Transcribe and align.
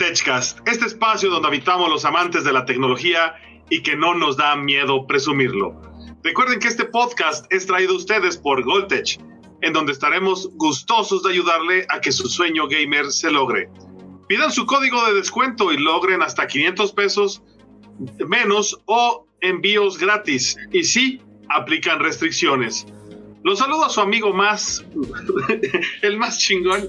TechCast, 0.00 0.66
este 0.66 0.86
espacio 0.86 1.28
donde 1.28 1.48
habitamos 1.48 1.90
los 1.90 2.06
amantes 2.06 2.42
de 2.42 2.54
la 2.54 2.64
tecnología 2.64 3.34
y 3.68 3.82
que 3.82 3.96
no 3.96 4.14
nos 4.14 4.38
da 4.38 4.56
miedo 4.56 5.06
presumirlo. 5.06 5.78
Recuerden 6.22 6.58
que 6.58 6.68
este 6.68 6.86
podcast 6.86 7.44
es 7.52 7.66
traído 7.66 7.92
a 7.92 7.96
ustedes 7.98 8.38
por 8.38 8.64
Goldtech, 8.64 9.20
en 9.60 9.74
donde 9.74 9.92
estaremos 9.92 10.48
gustosos 10.54 11.22
de 11.22 11.32
ayudarle 11.32 11.84
a 11.90 12.00
que 12.00 12.12
su 12.12 12.30
sueño 12.30 12.66
gamer 12.66 13.12
se 13.12 13.30
logre. 13.30 13.68
Pidan 14.26 14.50
su 14.50 14.64
código 14.64 15.04
de 15.04 15.12
descuento 15.12 15.70
y 15.70 15.76
logren 15.76 16.22
hasta 16.22 16.46
500 16.46 16.92
pesos 16.92 17.42
menos 18.26 18.80
o 18.86 19.26
envíos 19.42 19.98
gratis. 19.98 20.56
Y 20.72 20.84
sí, 20.84 21.20
aplican 21.50 21.98
restricciones. 21.98 22.86
Los 23.42 23.58
saludo 23.58 23.86
a 23.86 23.88
su 23.88 24.00
amigo 24.00 24.34
más, 24.34 24.84
el 26.02 26.18
más 26.18 26.38
chingón. 26.38 26.86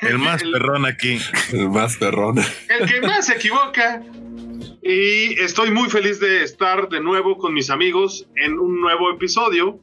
El 0.00 0.18
más 0.18 0.42
perrón 0.42 0.84
aquí. 0.84 1.18
El 1.52 1.70
más 1.70 1.96
perrón. 1.96 2.38
El 2.68 2.88
que 2.88 3.00
más 3.00 3.26
se 3.26 3.34
equivoca. 3.34 4.02
Y 4.82 5.38
estoy 5.40 5.70
muy 5.70 5.88
feliz 5.88 6.18
de 6.18 6.42
estar 6.42 6.88
de 6.88 7.00
nuevo 7.00 7.38
con 7.38 7.54
mis 7.54 7.70
amigos 7.70 8.26
en 8.36 8.58
un 8.58 8.80
nuevo 8.80 9.12
episodio. 9.12 9.78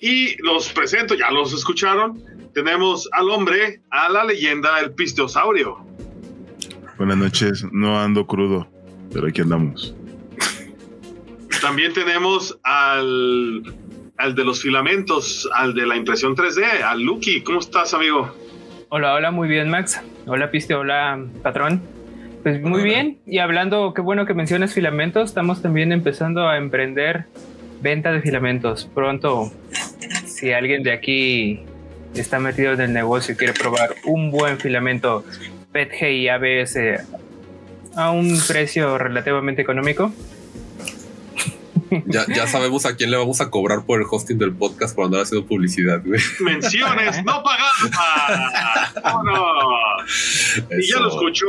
Y 0.00 0.36
los 0.42 0.70
presento, 0.70 1.14
ya 1.14 1.30
los 1.30 1.54
escucharon. 1.54 2.22
Tenemos 2.52 3.08
al 3.12 3.30
hombre, 3.30 3.80
a 3.90 4.10
la 4.10 4.24
leyenda, 4.24 4.80
el 4.80 4.92
pisteosaurio. 4.92 5.78
Buenas 6.98 7.16
noches, 7.16 7.64
no 7.72 7.98
ando 7.98 8.26
crudo, 8.26 8.68
pero 9.12 9.28
aquí 9.28 9.40
andamos. 9.40 9.94
También 11.60 11.92
tenemos 11.92 12.58
al, 12.62 13.62
al 14.18 14.34
de 14.34 14.44
los 14.44 14.62
filamentos, 14.62 15.48
al 15.54 15.74
de 15.74 15.86
la 15.86 15.96
impresión 15.96 16.34
3D, 16.34 16.82
al 16.82 17.02
Lucky. 17.02 17.42
¿Cómo 17.42 17.60
estás, 17.60 17.94
amigo? 17.94 18.34
Hola, 18.88 19.14
hola, 19.14 19.30
muy 19.30 19.48
bien, 19.48 19.68
Max. 19.68 20.00
Hola, 20.26 20.50
Piste, 20.50 20.74
hola, 20.74 21.24
patrón. 21.42 21.82
Pues 22.42 22.62
muy 22.62 22.84
bien, 22.84 23.18
y 23.26 23.38
hablando, 23.38 23.92
qué 23.92 24.00
bueno 24.00 24.24
que 24.24 24.32
mencionas 24.32 24.72
filamentos, 24.72 25.30
estamos 25.30 25.62
también 25.62 25.90
empezando 25.90 26.48
a 26.48 26.56
emprender 26.56 27.24
venta 27.82 28.12
de 28.12 28.20
filamentos. 28.20 28.88
Pronto, 28.94 29.50
si 30.24 30.52
alguien 30.52 30.84
de 30.84 30.92
aquí 30.92 31.62
está 32.14 32.38
metido 32.38 32.72
en 32.72 32.80
el 32.80 32.92
negocio 32.92 33.34
y 33.34 33.36
quiere 33.36 33.52
probar 33.52 33.96
un 34.04 34.30
buen 34.30 34.58
filamento 34.58 35.24
PETG 35.72 36.10
y 36.12 36.28
ABS 36.28 36.78
a 37.96 38.10
un 38.12 38.38
precio 38.46 38.96
relativamente 38.96 39.62
económico, 39.62 40.12
Ya, 42.06 42.26
ya 42.34 42.46
sabemos 42.46 42.86
a 42.86 42.96
quién 42.96 43.10
le 43.10 43.16
vamos 43.16 43.40
a 43.40 43.50
cobrar 43.50 43.84
por 43.84 44.00
el 44.00 44.06
hosting 44.10 44.38
del 44.38 44.52
podcast 44.52 44.94
por 44.94 45.04
andar 45.06 45.22
haciendo 45.22 45.46
publicidad, 45.46 46.02
güey. 46.04 46.20
Menciones 46.40 47.24
no 47.24 47.42
pagadas. 47.42 48.92
Vámonos. 49.02 50.58
Y 50.78 50.90
ya 50.90 51.00
lo 51.00 51.08
escuchó 51.08 51.46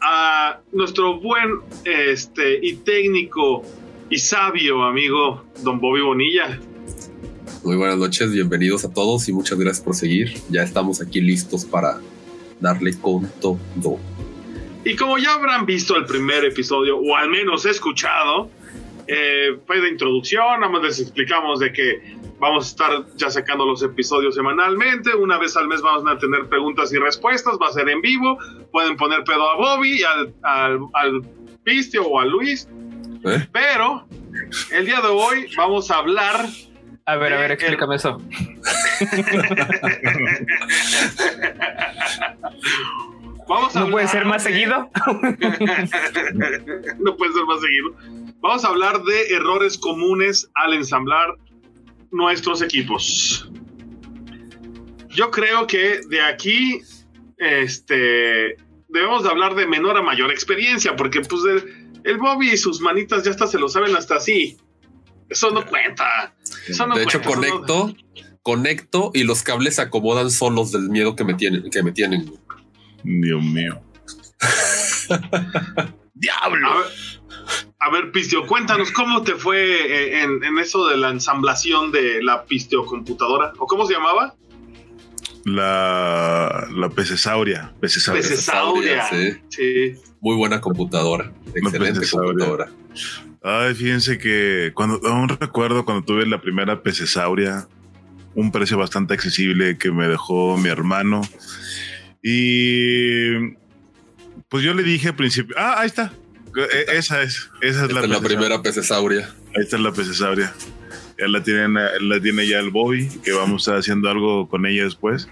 a 0.00 0.60
nuestro 0.72 1.20
buen 1.20 1.60
este 1.84 2.58
y 2.62 2.74
técnico 2.74 3.62
y 4.10 4.18
sabio 4.18 4.82
amigo 4.84 5.44
Don 5.62 5.80
Bobby 5.80 6.02
Bonilla. 6.02 6.58
Muy 7.64 7.76
buenas 7.76 7.96
noches, 7.96 8.30
bienvenidos 8.30 8.84
a 8.84 8.92
todos 8.92 9.26
y 9.28 9.32
muchas 9.32 9.58
gracias 9.58 9.82
por 9.82 9.94
seguir. 9.94 10.34
Ya 10.50 10.62
estamos 10.62 11.00
aquí 11.00 11.20
listos 11.20 11.64
para 11.64 11.98
darle 12.60 12.98
con 12.98 13.26
todo. 13.40 13.98
Y 14.84 14.96
como 14.96 15.16
ya 15.16 15.32
habrán 15.32 15.64
visto 15.64 15.96
el 15.96 16.04
primer 16.04 16.44
episodio, 16.44 16.98
o 16.98 17.16
al 17.16 17.30
menos 17.30 17.64
escuchado, 17.64 18.50
eh, 19.06 19.58
fue 19.66 19.80
de 19.80 19.88
introducción, 19.90 20.60
nada 20.60 20.72
más 20.72 20.82
les 20.82 21.00
explicamos 21.00 21.60
de 21.60 21.72
que 21.72 22.16
vamos 22.38 22.66
a 22.66 22.68
estar 22.68 22.90
ya 23.16 23.30
sacando 23.30 23.64
los 23.66 23.82
episodios 23.82 24.34
semanalmente, 24.34 25.14
una 25.14 25.38
vez 25.38 25.56
al 25.56 25.68
mes 25.68 25.80
vamos 25.82 26.04
a 26.10 26.18
tener 26.18 26.46
preguntas 26.48 26.92
y 26.92 26.98
respuestas, 26.98 27.56
va 27.62 27.68
a 27.68 27.72
ser 27.72 27.88
en 27.88 28.00
vivo, 28.00 28.38
pueden 28.72 28.96
poner 28.96 29.24
pedo 29.24 29.48
a 29.50 29.56
Bobby, 29.56 30.02
al, 30.02 30.34
al, 30.42 30.78
al 30.94 31.22
Pistio 31.62 32.04
o 32.06 32.20
a 32.20 32.24
Luis, 32.26 32.68
¿Eh? 33.24 33.46
pero 33.52 34.06
el 34.72 34.84
día 34.86 35.00
de 35.00 35.08
hoy 35.08 35.46
vamos 35.56 35.90
a 35.90 35.96
hablar... 35.98 36.46
a 37.06 37.16
ver, 37.16 37.32
a 37.34 37.38
ver, 37.38 37.52
explícame 37.52 37.96
eso. 37.96 38.18
vamos 43.48 43.76
a 43.76 43.80
¿No 43.80 43.90
puede 43.90 44.08
ser 44.08 44.24
más 44.24 44.44
de- 44.44 44.50
seguido? 44.50 44.90
no 46.98 47.16
puede 47.16 47.32
ser 47.32 47.44
más 47.46 47.60
seguido. 47.60 47.94
Vamos 48.44 48.62
a 48.62 48.68
hablar 48.68 49.02
de 49.04 49.28
errores 49.28 49.78
comunes 49.78 50.50
al 50.54 50.74
ensamblar 50.74 51.34
nuestros 52.10 52.60
equipos. 52.60 53.50
Yo 55.08 55.30
creo 55.30 55.66
que 55.66 56.00
de 56.10 56.20
aquí, 56.20 56.82
este, 57.38 58.58
debemos 58.88 59.22
de 59.22 59.30
hablar 59.30 59.54
de 59.54 59.66
menor 59.66 59.96
a 59.96 60.02
mayor 60.02 60.30
experiencia, 60.30 60.94
porque 60.94 61.22
pues 61.22 61.40
el, 61.46 61.90
el 62.04 62.18
Bobby 62.18 62.50
y 62.50 62.58
sus 62.58 62.82
manitas 62.82 63.24
ya 63.24 63.30
hasta 63.30 63.46
se 63.46 63.58
lo 63.58 63.66
saben 63.70 63.96
hasta 63.96 64.16
así. 64.16 64.58
Eso 65.30 65.50
no 65.50 65.64
cuenta. 65.64 66.34
Eso 66.68 66.86
no 66.86 66.96
de 66.96 67.04
hecho, 67.04 67.20
no- 67.20 67.24
conecto, 67.24 67.94
conecto 68.42 69.10
y 69.14 69.24
los 69.24 69.42
cables 69.42 69.76
se 69.76 69.82
acomodan 69.82 70.30
solos 70.30 70.70
del 70.70 70.90
miedo 70.90 71.16
que 71.16 71.24
me 71.24 71.32
tienen. 71.32 71.70
Que 71.70 71.82
me 71.82 71.92
tienen. 71.92 72.30
Dios 73.04 73.42
mío. 73.42 73.80
¡Diablo! 76.12 76.68
A 76.70 76.76
ver, 76.78 76.86
a 77.84 77.90
ver, 77.90 78.10
Pistio, 78.12 78.46
cuéntanos 78.46 78.90
cómo 78.90 79.22
te 79.22 79.34
fue 79.34 79.58
eh, 79.58 80.22
en, 80.22 80.42
en 80.42 80.58
eso 80.58 80.86
de 80.88 80.96
la 80.96 81.10
ensamblación 81.10 81.92
de 81.92 82.22
la 82.22 82.44
Pisteo-computadora, 82.44 83.52
o 83.58 83.66
cómo 83.66 83.86
se 83.86 83.92
llamaba. 83.92 84.34
La, 85.44 86.66
la 86.74 86.88
pecesauria. 86.88 87.74
Pecesauria. 87.80 88.22
Pecesauria. 88.22 89.04
Sí. 89.10 89.32
Sí. 89.50 89.94
Muy 90.20 90.36
buena 90.36 90.60
computadora. 90.60 91.30
Excelente 91.54 92.08
computadora. 92.08 92.70
Ay, 93.42 93.74
fíjense 93.74 94.16
que 94.16 94.72
cuando 94.74 94.98
aún 95.06 95.28
recuerdo 95.28 95.84
cuando 95.84 96.06
tuve 96.06 96.24
la 96.24 96.40
primera 96.40 96.82
pecesauria, 96.82 97.68
un 98.34 98.50
precio 98.50 98.78
bastante 98.78 99.12
accesible 99.12 99.76
que 99.76 99.90
me 99.90 100.08
dejó 100.08 100.56
mi 100.56 100.70
hermano. 100.70 101.20
Y 102.22 103.52
pues 104.48 104.64
yo 104.64 104.72
le 104.72 104.82
dije 104.82 105.08
al 105.08 105.16
principio, 105.16 105.54
ah, 105.58 105.74
ahí 105.80 105.88
está. 105.88 106.10
Esa 106.92 107.22
es, 107.22 107.50
esa 107.60 107.84
es 107.84 107.90
Esta 107.90 108.06
la, 108.06 108.16
es 108.16 108.22
primera 108.22 108.62
pecesauria. 108.62 109.28
Ahí 109.56 109.62
está 109.62 109.78
la 109.78 109.92
pecesauria. 109.92 110.52
Ya 111.18 111.28
la, 111.28 111.42
tienen, 111.44 111.74
la 111.74 112.20
tiene 112.20 112.46
ya 112.46 112.58
el 112.58 112.70
Bobby, 112.70 113.08
que 113.24 113.32
vamos 113.32 113.62
a 113.62 113.62
estar 113.62 113.78
haciendo 113.78 114.10
algo 114.10 114.48
con 114.48 114.66
ella 114.66 114.82
después. 114.82 115.28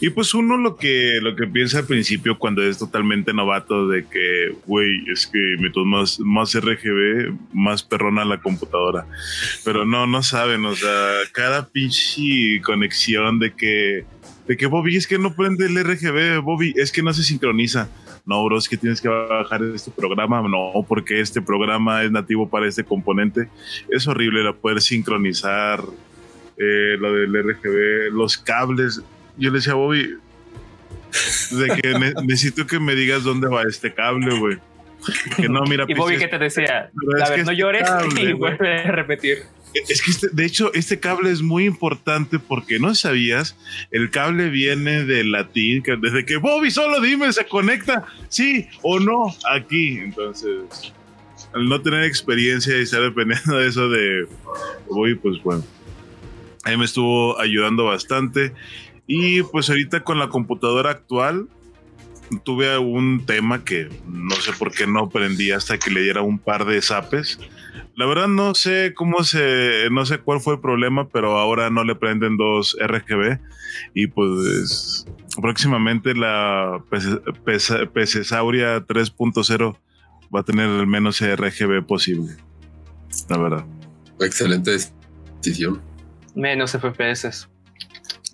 Y 0.00 0.10
pues 0.10 0.34
uno 0.34 0.56
lo 0.56 0.76
que, 0.76 1.18
lo 1.20 1.34
que 1.34 1.48
piensa 1.48 1.80
al 1.80 1.86
principio 1.86 2.38
cuando 2.38 2.62
es 2.62 2.78
totalmente 2.78 3.32
novato 3.32 3.88
de 3.88 4.06
que, 4.06 4.54
güey, 4.66 5.02
es 5.12 5.26
que 5.26 5.56
meto 5.58 5.84
más, 5.84 6.20
más 6.20 6.54
RGB, 6.54 7.34
más 7.52 7.82
perrona 7.82 8.24
la 8.24 8.40
computadora. 8.40 9.06
Pero 9.64 9.84
no, 9.84 10.06
no 10.06 10.22
saben, 10.22 10.64
o 10.64 10.76
sea, 10.76 11.12
cada 11.32 11.66
pinche 11.66 12.60
conexión 12.62 13.40
de 13.40 13.52
que, 13.52 14.04
de 14.46 14.56
que 14.56 14.66
Bobby 14.66 14.96
es 14.96 15.08
que 15.08 15.18
no 15.18 15.34
prende 15.34 15.66
el 15.66 15.82
RGB, 15.82 16.40
Bobby 16.40 16.72
es 16.76 16.92
que 16.92 17.02
no 17.02 17.12
se 17.12 17.24
sincroniza. 17.24 17.88
No, 18.26 18.44
bro, 18.44 18.58
es 18.58 18.68
que 18.68 18.76
tienes 18.76 19.00
que 19.00 19.08
bajar 19.08 19.62
este 19.74 19.90
programa. 19.92 20.42
No, 20.42 20.84
porque 20.86 21.20
este 21.20 21.40
programa 21.40 22.02
es 22.02 22.10
nativo 22.10 22.48
para 22.48 22.66
este 22.66 22.82
componente. 22.84 23.48
Es 23.88 24.06
horrible 24.08 24.42
la 24.42 24.52
poder 24.52 24.80
sincronizar 24.80 25.80
eh, 26.58 26.96
lo 26.98 27.12
del 27.14 27.32
RGB, 27.32 28.12
los 28.12 28.36
cables. 28.36 29.00
Yo 29.38 29.50
le 29.50 29.58
decía 29.58 29.74
a 29.74 29.76
Bobby 29.76 30.14
de 31.52 31.80
que 31.80 31.88
ne- 31.98 32.14
necesito 32.26 32.66
que 32.66 32.80
me 32.80 32.94
digas 32.96 33.22
dónde 33.22 33.46
va 33.48 33.62
este 33.62 33.94
cable, 33.94 34.36
güey. 34.38 34.58
Que 35.36 35.48
no, 35.48 35.62
mira, 35.62 35.84
Y 35.86 35.94
Bobby, 35.94 36.16
¿qué 36.18 36.26
te 36.26 36.38
decía? 36.38 36.90
A 37.22 37.30
ver, 37.30 37.44
no 37.44 37.50
este 37.52 37.56
llores 37.56 37.88
cable, 37.88 38.22
y 38.30 38.32
vuelve 38.32 38.80
a 38.80 38.90
repetir. 38.90 39.38
Es 39.88 40.02
que 40.02 40.10
este- 40.10 40.28
de 40.32 40.44
hecho, 40.44 40.72
este 40.74 40.98
cable 41.00 41.30
es 41.30 41.42
muy 41.42 41.64
importante 41.64 42.38
porque 42.38 42.78
no 42.78 42.94
sabías, 42.94 43.56
el 43.90 44.10
cable 44.10 44.48
viene 44.50 45.04
del 45.04 45.32
latín, 45.32 45.82
que 45.82 45.96
desde 45.96 46.24
que 46.24 46.36
Bobby 46.36 46.70
solo 46.70 47.00
dime, 47.00 47.32
se 47.32 47.46
conecta, 47.46 48.04
sí 48.28 48.66
o 48.82 48.98
no, 49.00 49.34
aquí. 49.50 49.98
Entonces, 49.98 50.92
al 51.54 51.68
no 51.68 51.80
tener 51.80 52.04
experiencia 52.04 52.76
y 52.76 52.82
estar 52.82 53.02
dependiendo 53.02 53.56
de 53.58 53.68
eso 53.68 53.88
de 53.88 54.26
Bobby, 54.88 55.14
pues 55.14 55.42
bueno, 55.42 55.64
ahí 56.64 56.76
me 56.76 56.84
estuvo 56.84 57.38
ayudando 57.40 57.84
bastante. 57.84 58.52
Y 59.06 59.42
pues 59.42 59.70
ahorita 59.70 60.02
con 60.02 60.18
la 60.18 60.28
computadora 60.28 60.90
actual, 60.90 61.46
tuve 62.44 62.76
un 62.78 63.24
tema 63.26 63.64
que 63.64 63.88
no 64.06 64.34
sé 64.36 64.52
por 64.52 64.72
qué 64.72 64.86
no 64.86 65.00
aprendí 65.00 65.50
hasta 65.50 65.78
que 65.78 65.90
le 65.90 66.02
diera 66.02 66.22
un 66.22 66.38
par 66.38 66.64
de 66.64 66.80
zapes. 66.82 67.38
La 67.94 68.06
verdad 68.06 68.28
no 68.28 68.54
sé 68.54 68.92
cómo 68.94 69.24
se, 69.24 69.88
no 69.90 70.04
sé 70.04 70.18
cuál 70.18 70.40
fue 70.40 70.54
el 70.54 70.60
problema, 70.60 71.08
pero 71.08 71.38
ahora 71.38 71.70
no 71.70 71.84
le 71.84 71.94
prenden 71.94 72.36
dos 72.36 72.76
RGB 72.80 73.38
y 73.94 74.06
pues 74.08 75.06
próximamente 75.40 76.14
la 76.14 76.82
Pecesauria 77.94 78.86
3.0 78.86 79.78
va 80.34 80.40
a 80.40 80.42
tener 80.42 80.68
el 80.68 80.86
menos 80.86 81.20
RGB 81.20 81.86
posible. 81.86 82.36
La 83.28 83.38
verdad. 83.38 83.64
Excelente 84.20 84.76
decisión. 85.42 85.80
Menos 86.34 86.72
FPS. 86.72 87.48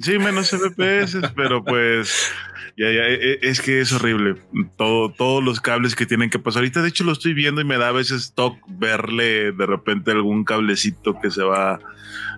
Sí, 0.00 0.18
menos 0.18 0.50
FPS, 0.50 1.32
pero 1.36 1.62
pues 1.62 2.32
Ya, 2.76 2.90
ya, 2.90 3.06
e- 3.06 3.32
e- 3.32 3.38
es 3.42 3.60
que 3.60 3.80
es 3.80 3.92
horrible. 3.92 4.36
Todo, 4.76 5.10
todos 5.12 5.44
los 5.44 5.60
cables 5.60 5.94
que 5.94 6.06
tienen 6.06 6.30
que 6.30 6.38
pasar. 6.38 6.60
Ahorita, 6.60 6.82
de 6.82 6.88
hecho, 6.88 7.04
lo 7.04 7.12
estoy 7.12 7.34
viendo 7.34 7.60
y 7.60 7.64
me 7.64 7.76
da 7.78 7.88
a 7.88 7.92
veces 7.92 8.32
toque 8.34 8.60
verle 8.68 9.52
de 9.52 9.66
repente 9.66 10.10
algún 10.10 10.44
cablecito 10.44 11.18
que 11.20 11.30
se 11.30 11.42
va 11.42 11.80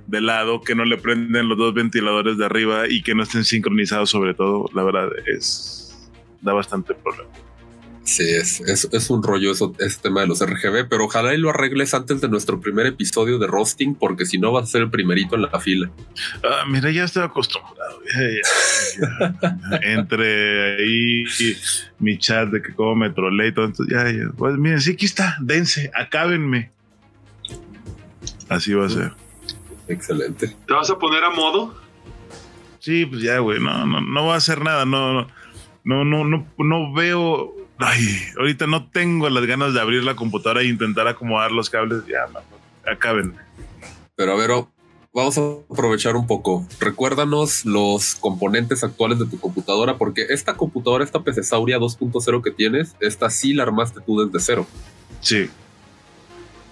de 0.07 0.21
lado, 0.21 0.61
que 0.61 0.75
no 0.75 0.85
le 0.85 0.99
prenden 0.99 1.49
los 1.49 1.57
dos 1.57 1.73
ventiladores 1.73 2.37
de 2.37 2.45
arriba 2.45 2.89
y 2.89 3.03
que 3.03 3.15
no 3.15 3.23
estén 3.23 3.45
sincronizados, 3.45 4.11
sobre 4.11 4.35
todo. 4.35 4.69
La 4.75 4.83
verdad, 4.83 5.09
es 5.27 6.11
da 6.41 6.53
bastante 6.53 6.95
problema. 6.95 7.31
Sí, 8.05 8.23
es, 8.29 8.61
es, 8.61 8.87
es 8.93 9.11
un 9.11 9.23
rollo 9.23 9.53
eso, 9.53 9.75
ese 9.79 9.99
tema 9.99 10.21
de 10.21 10.27
los 10.27 10.45
RGB, 10.45 10.89
pero 10.91 11.06
ojalá 11.06 11.35
y 11.35 11.39
lo 11.39 11.49
arregles 11.49 11.95
antes 11.95 12.21
de 12.21 12.29
nuestro 12.29 12.61
primer 12.61 12.85
episodio 12.85 13.39
de 13.39 13.47
roasting, 13.47 13.95
porque 13.95 14.27
si 14.27 14.37
no 14.37 14.53
vas 14.53 14.65
a 14.65 14.67
ser 14.67 14.83
el 14.83 14.91
primerito 14.91 15.37
en 15.37 15.43
la 15.43 15.59
fila. 15.59 15.91
Ah, 16.45 16.65
mira, 16.69 16.91
ya 16.91 17.05
estoy 17.05 17.23
acostumbrado. 17.23 18.01
Ya, 18.15 18.21
ya, 19.01 19.37
ya. 19.41 19.79
Entre 19.83 20.77
ahí 20.77 21.25
y 21.25 21.56
mi 21.99 22.19
chat 22.19 22.51
de 22.51 22.61
que 22.61 22.75
cómo 22.75 22.95
me 22.95 23.09
trolé 23.09 23.49
y 23.49 23.53
todo. 23.53 23.65
Entonces, 23.65 23.95
ya, 23.95 24.11
ya. 24.11 24.31
Pues 24.37 24.59
miren, 24.59 24.83
sí, 24.83 24.93
aquí 24.93 25.06
está. 25.06 25.39
Dense, 25.41 25.91
acábenme. 25.95 26.71
Así 28.51 28.75
va 28.75 28.87
a 28.87 28.91
ser. 28.91 29.12
Excelente. 29.89 30.55
¿Te 30.67 30.75
vas 30.75 30.91
a 30.91 30.99
poner 30.99 31.25
a 31.25 31.31
modo? 31.31 31.75
Sí, 32.81 33.06
pues 33.06 33.23
ya, 33.23 33.39
güey. 33.39 33.61
No, 33.61 33.87
no, 33.87 34.03
no 34.03 34.27
va 34.27 34.35
a 34.35 34.39
hacer 34.39 34.62
nada. 34.62 34.85
No, 34.85 35.15
no, 35.15 35.27
no, 35.85 36.05
no, 36.05 36.25
no, 36.25 36.47
no 36.59 36.93
veo. 36.93 37.55
Ay, 37.79 38.06
ahorita 38.38 38.67
no 38.67 38.88
tengo 38.88 39.29
las 39.29 39.44
ganas 39.47 39.75
de 39.75 39.81
abrir 39.81 40.05
la 40.05 40.15
computadora 40.15 40.62
e 40.62 40.67
intentar 40.67 41.09
acomodar 41.09 41.50
los 41.50 41.71
cables. 41.71 42.03
Ya, 42.06 42.26
mejor, 42.29 42.44
acábenme. 42.87 43.35
Pero 44.17 44.32
a 44.32 44.37
ver, 44.37 44.53
oh, 44.53 44.71
vamos 45.12 45.38
a 45.38 45.43
aprovechar 45.73 46.15
un 46.15 46.26
poco. 46.26 46.67
Recuérdanos 46.79 47.65
los 47.65 48.15
componentes 48.15 48.85
actuales 48.85 49.19
de 49.19 49.26
tu 49.26 49.41
computadora, 49.41 49.99
porque 49.99 50.26
esta 50.29 50.55
computadora, 50.55 51.05
esta 51.05 51.23
PC 51.23 51.43
Sauria 51.43 51.79
2.0 51.79 52.43
que 52.43 52.50
tienes, 52.53 52.94
esta 53.00 53.29
sí 53.29 53.55
la 53.55 53.65
armaste 53.65 54.00
tú 54.00 54.25
desde 54.25 54.38
cero. 54.44 54.67
Sí. 55.20 55.50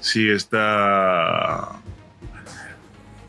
Sí, 0.00 0.28
está. 0.28 1.80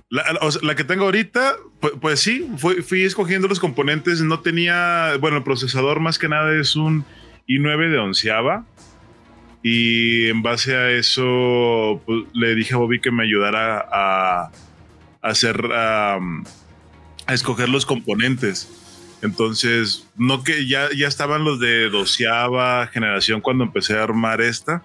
La, 0.10 0.24
o 0.42 0.52
sea, 0.52 0.62
la 0.64 0.76
que 0.76 0.84
tengo 0.84 1.06
ahorita, 1.06 1.56
pues, 1.80 1.94
pues 2.00 2.20
sí, 2.20 2.48
fui, 2.58 2.84
fui, 2.84 3.04
escogiendo 3.04 3.48
los 3.48 3.60
componentes. 3.60 4.22
No 4.22 4.42
tenía. 4.42 5.18
Bueno, 5.20 5.38
el 5.38 5.44
procesador 5.44 6.00
más 6.00 6.20
que 6.20 6.30
nada 6.30 6.56
es 6.60 6.76
un 6.76 7.04
i9 7.48 7.92
de 7.92 8.00
onceava. 8.00 8.66
Y 9.62 10.28
en 10.28 10.42
base 10.42 10.76
a 10.76 10.92
eso, 10.92 12.02
pues, 12.06 12.24
le 12.34 12.56
dije 12.56 12.74
a 12.74 12.78
Bobby 12.78 13.00
que 13.00 13.12
me 13.12 13.24
ayudara 13.24 13.86
a, 13.92 14.52
hacer. 15.22 15.70
A, 15.74 16.20
a 17.26 17.34
escoger 17.34 17.70
los 17.70 17.86
componentes. 17.86 18.70
Entonces, 19.22 20.06
no 20.18 20.44
que 20.44 20.68
ya, 20.68 20.90
ya 20.96 21.08
estaban 21.08 21.46
los 21.46 21.60
de 21.62 21.90
doceava 21.90 22.88
generación 22.88 23.40
cuando 23.40 23.64
empecé 23.64 23.98
a 23.98 24.04
armar 24.04 24.42
esta 24.42 24.84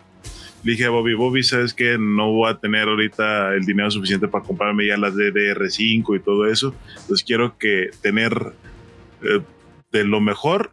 le 0.64 0.72
dije 0.72 0.86
a 0.86 0.90
Bobby, 0.90 1.14
Bobby, 1.14 1.42
¿sabes 1.42 1.72
que 1.72 1.98
No 1.98 2.32
voy 2.32 2.50
a 2.50 2.58
tener 2.58 2.88
ahorita 2.88 3.54
el 3.54 3.64
dinero 3.64 3.90
suficiente 3.90 4.28
para 4.28 4.44
comprarme 4.44 4.86
ya 4.86 4.96
las 4.96 5.14
DDR5 5.14 6.16
y 6.16 6.20
todo 6.20 6.46
eso. 6.46 6.74
Entonces 7.00 7.24
quiero 7.24 7.56
que 7.58 7.90
tener 8.02 8.52
eh, 9.22 9.40
de 9.92 10.04
lo 10.04 10.20
mejor 10.20 10.72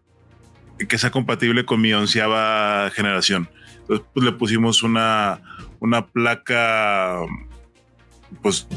que 0.77 0.97
sea 0.97 1.11
compatible 1.11 1.65
con 1.65 1.81
mi 1.81 1.93
onceava 1.93 2.89
generación. 2.91 3.49
Entonces 3.81 4.05
pues, 4.13 4.25
le 4.25 4.31
pusimos 4.31 4.83
una, 4.83 5.41
una 5.79 6.05
placa 6.05 7.21
pues 8.41 8.67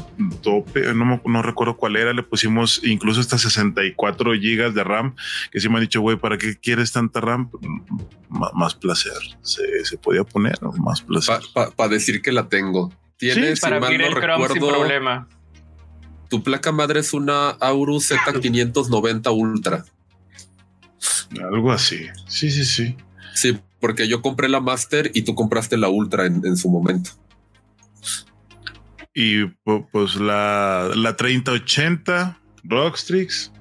tope, 0.41 0.93
no, 0.93 1.21
no, 1.25 1.41
recuerdo 1.41 1.75
cuál 1.75 1.95
era, 1.95 2.13
le 2.13 2.23
pusimos 2.23 2.81
incluso 2.83 3.19
hasta 3.19 3.37
64 3.37 4.33
gigas 4.35 4.73
de 4.73 4.83
RAM, 4.83 5.15
que 5.51 5.59
sí 5.59 5.69
me 5.69 5.75
han 5.75 5.81
dicho, 5.81 6.01
güey, 6.01 6.17
¿para 6.17 6.37
qué 6.37 6.55
quieres 6.57 6.91
tanta 6.91 7.19
RAM? 7.19 7.49
M 7.61 7.81
más 8.53 8.75
placer, 8.75 9.17
se, 9.41 9.85
se, 9.85 9.97
podía 9.97 10.23
poner, 10.23 10.61
¿no? 10.61 10.71
más 10.73 11.01
placer. 11.01 11.39
Para 11.53 11.69
pa, 11.69 11.75
pa 11.75 11.87
decir 11.87 12.21
que 12.21 12.31
la 12.31 12.47
tengo. 12.47 12.93
Tienes, 13.17 13.59
sí, 13.59 13.61
para 13.61 13.79
no 13.79 13.87
el 13.87 14.15
recuerdo, 14.15 14.53
sin 14.53 14.61
problema. 14.61 15.27
Tu 16.29 16.43
placa 16.43 16.71
madre 16.71 16.99
es 16.99 17.13
una 17.13 17.49
Aorus 17.49 18.11
Z590 18.11 19.35
Ultra. 19.35 19.83
Algo 21.41 21.71
así, 21.71 22.07
sí, 22.27 22.51
sí, 22.51 22.65
sí. 22.65 22.95
Sí, 23.33 23.57
porque 23.79 24.07
yo 24.07 24.21
compré 24.21 24.49
la 24.49 24.59
Master 24.59 25.11
y 25.13 25.21
tú 25.21 25.35
compraste 25.35 25.77
la 25.77 25.89
Ultra 25.89 26.25
en, 26.25 26.45
en 26.45 26.57
su 26.57 26.69
momento 26.69 27.11
y 29.13 29.45
pues 29.91 30.15
la, 30.15 30.91
la 30.95 31.17
3080 31.17 32.39
Rockstrix 32.63 33.51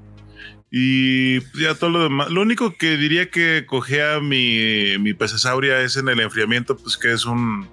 y 0.71 1.41
ya 1.61 1.75
todo 1.75 1.91
lo 1.91 2.03
demás. 2.05 2.31
Lo 2.31 2.43
único 2.43 2.77
que 2.77 2.97
diría 2.97 3.31
que 3.31 3.65
cogea 3.67 4.21
mi, 4.21 4.99
mi 5.01 5.15
PC 5.15 5.39
Sauria 5.39 5.81
es 5.81 5.97
en 5.97 6.09
el 6.09 6.21
enfriamiento, 6.21 6.77
pues 6.77 6.97
que 6.97 7.13
es 7.13 7.25
un 7.25 7.67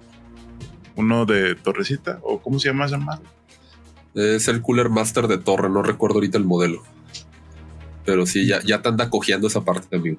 uno 0.96 1.26
de 1.28 1.54
torrecita 1.56 2.20
o 2.24 2.42
cómo 2.42 2.58
se 2.58 2.70
llama 2.70 2.88
madre. 2.98 3.26
Es 4.16 4.48
el 4.48 4.62
Cooler 4.62 4.90
Master 4.90 5.28
de 5.28 5.38
torre, 5.38 5.70
no 5.70 5.84
recuerdo 5.84 6.16
ahorita 6.16 6.40
el 6.40 6.46
modelo. 6.46 6.84
Pero 8.06 8.25
sí, 8.25 8.46
ya, 8.46 8.62
ya 8.62 8.81
te 8.81 8.90
anda 8.90 9.10
cogiendo 9.10 9.48
esa 9.48 9.63
parte 9.63 9.88
también. 9.90 10.18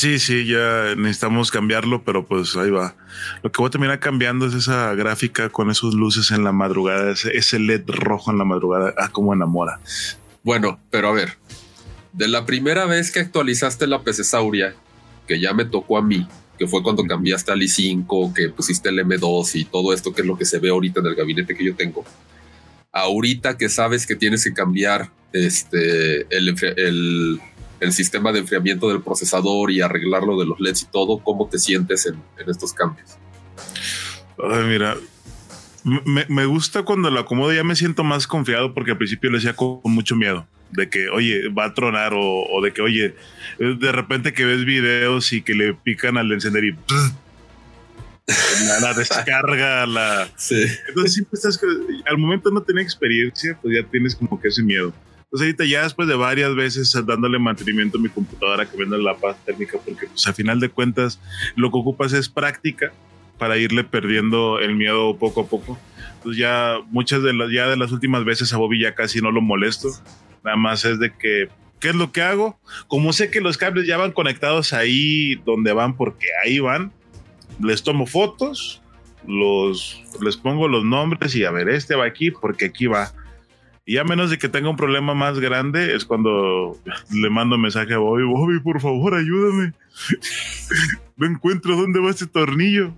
Sí, 0.00 0.18
sí, 0.18 0.46
ya 0.46 0.94
necesitamos 0.96 1.50
cambiarlo, 1.50 2.02
pero 2.04 2.24
pues 2.24 2.56
ahí 2.56 2.70
va. 2.70 2.94
Lo 3.42 3.52
que 3.52 3.60
voy 3.60 3.68
a 3.68 3.70
terminar 3.70 4.00
cambiando 4.00 4.46
es 4.46 4.54
esa 4.54 4.94
gráfica 4.94 5.50
con 5.50 5.70
esos 5.70 5.92
luces 5.92 6.30
en 6.30 6.42
la 6.42 6.52
madrugada, 6.52 7.10
ese, 7.12 7.58
LED 7.58 7.82
rojo 7.86 8.30
en 8.30 8.38
la 8.38 8.46
madrugada. 8.46 8.94
Ah, 8.96 9.10
como 9.12 9.34
enamora. 9.34 9.78
Bueno, 10.42 10.80
pero 10.90 11.08
a 11.08 11.12
ver, 11.12 11.36
de 12.14 12.28
la 12.28 12.46
primera 12.46 12.86
vez 12.86 13.10
que 13.10 13.20
actualizaste 13.20 13.86
la 13.86 14.02
PC 14.02 14.24
Sauria, 14.24 14.74
que 15.28 15.38
ya 15.38 15.52
me 15.52 15.66
tocó 15.66 15.98
a 15.98 16.02
mí, 16.02 16.26
que 16.58 16.66
fue 16.66 16.82
cuando 16.82 17.04
cambiaste 17.04 17.52
al 17.52 17.60
i5, 17.60 18.32
que 18.32 18.48
pusiste 18.48 18.88
el 18.88 19.00
M2 19.00 19.54
y 19.56 19.64
todo 19.66 19.92
esto, 19.92 20.14
que 20.14 20.22
es 20.22 20.26
lo 20.26 20.38
que 20.38 20.46
se 20.46 20.60
ve 20.60 20.70
ahorita 20.70 21.00
en 21.00 21.08
el 21.08 21.14
gabinete 21.14 21.54
que 21.54 21.62
yo 21.62 21.74
tengo. 21.74 22.06
Ahorita 22.92 23.56
que 23.56 23.68
sabes 23.68 24.06
que 24.06 24.16
tienes 24.16 24.44
que 24.44 24.52
cambiar 24.52 25.10
este, 25.32 26.26
el, 26.36 27.40
el 27.80 27.92
sistema 27.92 28.30
de 28.32 28.40
enfriamiento 28.40 28.88
del 28.88 29.02
procesador 29.02 29.70
y 29.70 29.80
arreglarlo 29.80 30.38
de 30.38 30.46
los 30.46 30.60
LEDs 30.60 30.82
y 30.82 30.86
todo, 30.86 31.18
¿cómo 31.18 31.48
te 31.48 31.58
sientes 31.58 32.06
en, 32.06 32.22
estos 32.46 32.72
cambios? 32.72 33.16
Ay, 34.38 34.64
mira, 34.64 34.96
me, 36.28 36.44
gusta 36.44 36.82
cuando 36.82 37.10
lo 37.10 37.20
acomodo, 37.20 37.52
ya 37.52 37.64
me 37.64 37.74
siento 37.74 38.04
más 38.04 38.26
confiado 38.26 38.74
porque 38.74 38.92
al 38.92 38.98
principio 38.98 39.30
le 39.30 39.38
decía 39.38 39.56
con, 39.56 39.80
mucho 39.84 40.14
miedo 40.14 40.46
de 40.70 40.88
que, 40.88 41.08
oye, 41.08 41.48
va 41.48 41.64
a 41.64 41.74
tronar 41.74 42.14
o, 42.14 42.20
o, 42.20 42.62
de 42.62 42.72
que, 42.72 42.80
oye, 42.80 43.16
de 43.58 43.92
repente 43.92 44.32
que 44.32 44.44
ves 44.44 44.64
videos 44.64 45.32
y 45.32 45.42
que 45.42 45.54
le 45.54 45.74
pican 45.74 46.16
al 46.16 46.30
encender 46.30 46.64
y 46.64 46.76
la, 48.66 48.80
la, 48.80 48.94
descarga, 48.98 49.86
la... 49.86 50.28
Sí. 50.36 50.64
Entonces 50.88 51.14
siempre 51.14 51.36
estás, 51.36 51.60
al 52.06 52.18
momento 52.18 52.50
no 52.50 52.62
tenía 52.62 52.82
experiencia, 52.82 53.58
pues 53.60 53.74
ya 53.76 53.88
tienes 53.88 54.14
como 54.14 54.40
que 54.40 54.48
ese 54.48 54.62
miedo. 54.62 54.92
Pues 55.30 55.42
ahorita 55.42 55.64
ya 55.64 55.84
después 55.84 56.08
de 56.08 56.16
varias 56.16 56.54
veces 56.56 56.92
dándole 57.06 57.38
mantenimiento 57.38 57.98
a 57.98 58.00
mi 58.00 58.08
computadora 58.08 58.68
que 58.68 58.76
vende 58.76 58.98
la 58.98 59.16
paz 59.16 59.36
térmica, 59.44 59.78
porque 59.84 60.08
pues 60.08 60.26
a 60.26 60.32
final 60.32 60.58
de 60.58 60.70
cuentas 60.70 61.20
lo 61.54 61.70
que 61.70 61.78
ocupas 61.78 62.12
es 62.12 62.28
práctica 62.28 62.92
para 63.38 63.56
irle 63.56 63.84
perdiendo 63.84 64.58
el 64.58 64.74
miedo 64.74 65.16
poco 65.16 65.42
a 65.42 65.46
poco. 65.46 65.78
Pues 66.22 66.36
ya 66.36 66.78
muchas 66.90 67.22
de 67.22 67.32
las, 67.32 67.50
ya 67.50 67.68
de 67.68 67.76
las 67.76 67.92
últimas 67.92 68.24
veces 68.24 68.52
a 68.52 68.58
Bobby 68.58 68.82
ya 68.82 68.94
casi 68.94 69.20
no 69.20 69.30
lo 69.30 69.40
molesto. 69.40 69.88
Nada 70.44 70.56
más 70.56 70.84
es 70.84 70.98
de 70.98 71.10
que, 71.10 71.48
¿qué 71.78 71.88
es 71.88 71.94
lo 71.94 72.10
que 72.10 72.22
hago? 72.22 72.60
Como 72.88 73.12
sé 73.12 73.30
que 73.30 73.40
los 73.40 73.56
cables 73.56 73.86
ya 73.86 73.96
van 73.96 74.12
conectados 74.12 74.72
ahí 74.72 75.36
donde 75.46 75.72
van, 75.72 75.96
porque 75.96 76.26
ahí 76.44 76.58
van, 76.58 76.92
les 77.62 77.82
tomo 77.82 78.06
fotos, 78.06 78.82
los, 79.26 80.02
les 80.22 80.36
pongo 80.36 80.68
los 80.68 80.84
nombres 80.84 81.34
y 81.34 81.44
a 81.44 81.50
ver, 81.50 81.68
este 81.68 81.94
va 81.94 82.06
aquí 82.06 82.30
porque 82.30 82.66
aquí 82.66 82.86
va 82.86 83.12
y 83.90 83.98
a 83.98 84.04
menos 84.04 84.30
de 84.30 84.38
que 84.38 84.48
tenga 84.48 84.68
un 84.68 84.76
problema 84.76 85.14
más 85.14 85.40
grande, 85.40 85.96
es 85.96 86.04
cuando 86.04 86.76
le 87.10 87.28
mando 87.28 87.56
un 87.56 87.62
mensaje 87.62 87.94
a 87.94 87.98
Bobby, 87.98 88.22
Bobby, 88.22 88.60
por 88.60 88.80
favor, 88.80 89.16
ayúdame. 89.16 89.72
no 91.16 91.26
encuentro 91.26 91.74
dónde 91.74 91.98
va 91.98 92.10
este 92.10 92.28
tornillo. 92.28 92.92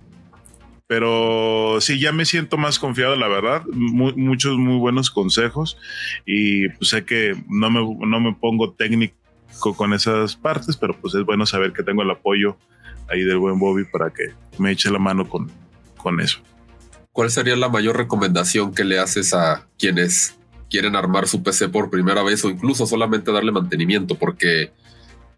Pero 0.85 1.77
sí, 1.81 1.99
ya 1.99 2.11
me 2.11 2.25
siento 2.25 2.57
más 2.57 2.77
confiado, 2.77 3.15
la 3.15 3.27
verdad. 3.27 3.63
Muchos 3.73 4.57
muy 4.59 4.77
buenos 4.77 5.09
consejos. 5.09 5.79
Y 6.27 6.69
pues 6.69 6.89
sé 6.89 7.05
que 7.05 7.35
no 7.49 7.71
me, 7.71 7.79
no 7.79 8.19
me 8.19 8.33
pongo 8.35 8.73
técnico 8.73 9.15
con 9.75 9.93
esas 9.93 10.35
partes, 10.35 10.77
pero 10.77 10.93
pues 10.93 11.15
es 11.15 11.23
bueno 11.23 11.47
saber 11.47 11.73
que 11.73 11.81
tengo 11.81 12.03
el 12.03 12.11
apoyo 12.11 12.55
ahí 13.09 13.23
del 13.23 13.37
buen 13.37 13.59
Bobby 13.59 13.85
para 13.85 14.11
que 14.11 14.33
me 14.57 14.71
eche 14.71 14.91
la 14.91 14.99
mano 14.99 15.27
con, 15.27 15.51
con 15.97 16.19
eso. 16.19 16.39
¿Cuál 17.11 17.29
sería 17.29 17.55
la 17.55 17.69
mayor 17.69 17.97
recomendación 17.97 18.73
que 18.73 18.83
le 18.83 18.99
haces 18.99 19.33
a 19.33 19.67
quienes 19.77 20.35
quieren 20.73 20.95
armar 20.95 21.27
su 21.27 21.43
PC 21.43 21.69
por 21.69 21.91
primera 21.91 22.23
vez 22.23 22.43
o 22.43 22.49
incluso 22.49 22.87
solamente 22.87 23.31
darle 23.31 23.51
mantenimiento, 23.51 24.15
porque 24.15 24.71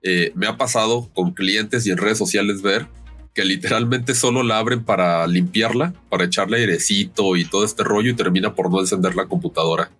eh, 0.02 0.32
me 0.34 0.48
ha 0.48 0.56
pasado 0.56 1.10
con 1.14 1.34
clientes 1.34 1.86
y 1.86 1.92
en 1.92 1.98
redes 1.98 2.18
sociales 2.18 2.62
ver 2.62 2.88
que 3.34 3.44
literalmente 3.44 4.16
solo 4.16 4.44
la 4.44 4.60
abren 4.60 4.86
para 4.86 5.28
limpiarla, 5.28 5.94
para 6.10 6.24
echarle 6.24 6.60
airecito 6.60 7.36
y 7.36 7.44
todo 7.44 7.66
este 7.66 7.84
rollo 7.84 8.12
y 8.12 8.14
termina 8.14 8.56
por 8.56 8.72
no 8.72 8.80
encender 8.80 9.14
la 9.16 9.26
computadora. 9.26 9.92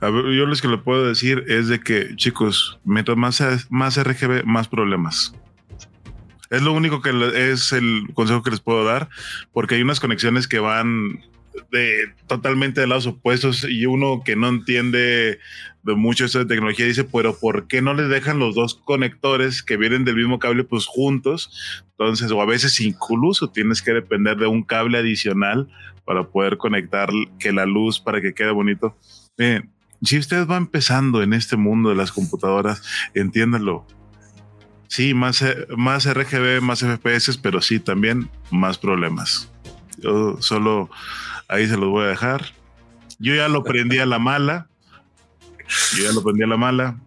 A 0.00 0.10
ver, 0.10 0.24
yo 0.34 0.46
lo 0.46 0.56
que 0.56 0.66
le 0.66 0.78
puedo 0.78 1.06
decir 1.06 1.44
es 1.46 1.68
de 1.68 1.78
que, 1.78 2.16
chicos, 2.16 2.80
mientras 2.84 3.16
más, 3.16 3.40
más 3.70 4.02
RGB, 4.02 4.42
más 4.44 4.66
problemas. 4.66 5.32
Es 6.50 6.62
lo 6.62 6.72
único 6.72 7.02
que 7.02 7.10
es 7.50 7.72
el 7.72 8.08
consejo 8.14 8.42
que 8.42 8.50
les 8.50 8.60
puedo 8.60 8.84
dar, 8.84 9.08
porque 9.52 9.76
hay 9.76 9.82
unas 9.82 10.00
conexiones 10.00 10.48
que 10.48 10.58
van 10.58 11.20
de 11.70 12.12
totalmente 12.26 12.80
de 12.80 12.86
lados 12.86 13.06
opuestos 13.06 13.66
y 13.68 13.86
uno 13.86 14.22
que 14.24 14.36
no 14.36 14.48
entiende 14.48 15.38
de 15.82 15.94
mucho 15.94 16.24
eso 16.24 16.40
de 16.40 16.46
tecnología 16.46 16.84
dice, 16.84 17.04
pero 17.04 17.38
¿por 17.38 17.68
qué 17.68 17.80
no 17.80 17.94
les 17.94 18.08
dejan 18.08 18.38
los 18.38 18.54
dos 18.54 18.74
conectores 18.74 19.62
que 19.62 19.76
vienen 19.76 20.04
del 20.04 20.16
mismo 20.16 20.38
cable 20.38 20.64
pues 20.64 20.86
juntos? 20.86 21.82
Entonces, 21.92 22.30
o 22.32 22.42
a 22.42 22.46
veces 22.46 22.80
incluso 22.80 23.50
tienes 23.50 23.82
que 23.82 23.92
depender 23.92 24.36
de 24.36 24.46
un 24.46 24.62
cable 24.62 24.98
adicional 24.98 25.68
para 26.04 26.24
poder 26.24 26.56
conectar 26.56 27.08
que 27.38 27.52
la 27.52 27.66
luz 27.66 28.00
para 28.00 28.20
que 28.20 28.34
quede 28.34 28.50
bonito. 28.50 28.96
si 30.02 30.18
usted 30.18 30.46
va 30.46 30.56
empezando 30.56 31.22
en 31.22 31.32
este 31.32 31.56
mundo 31.56 31.90
de 31.90 31.96
las 31.96 32.12
computadoras, 32.12 32.82
entiéndalo. 33.14 33.86
Sí, 34.88 35.14
más, 35.14 35.44
más 35.76 36.12
RGB, 36.12 36.60
más 36.60 36.80
FPS, 36.80 37.38
pero 37.38 37.60
sí 37.60 37.80
también 37.80 38.30
más 38.50 38.78
problemas. 38.78 39.50
Yo 39.98 40.36
solo 40.40 40.90
ahí 41.48 41.66
se 41.66 41.76
los 41.76 41.88
voy 41.88 42.04
a 42.04 42.08
dejar. 42.08 42.52
Yo 43.18 43.34
ya 43.34 43.48
lo 43.48 43.64
prendí 43.64 43.98
a 43.98 44.06
la 44.06 44.18
mala. 44.18 44.68
Yo 45.96 46.04
ya 46.04 46.12
lo 46.12 46.22
prendí 46.22 46.44
a 46.44 46.46
la 46.46 46.56
mala. 46.56 46.98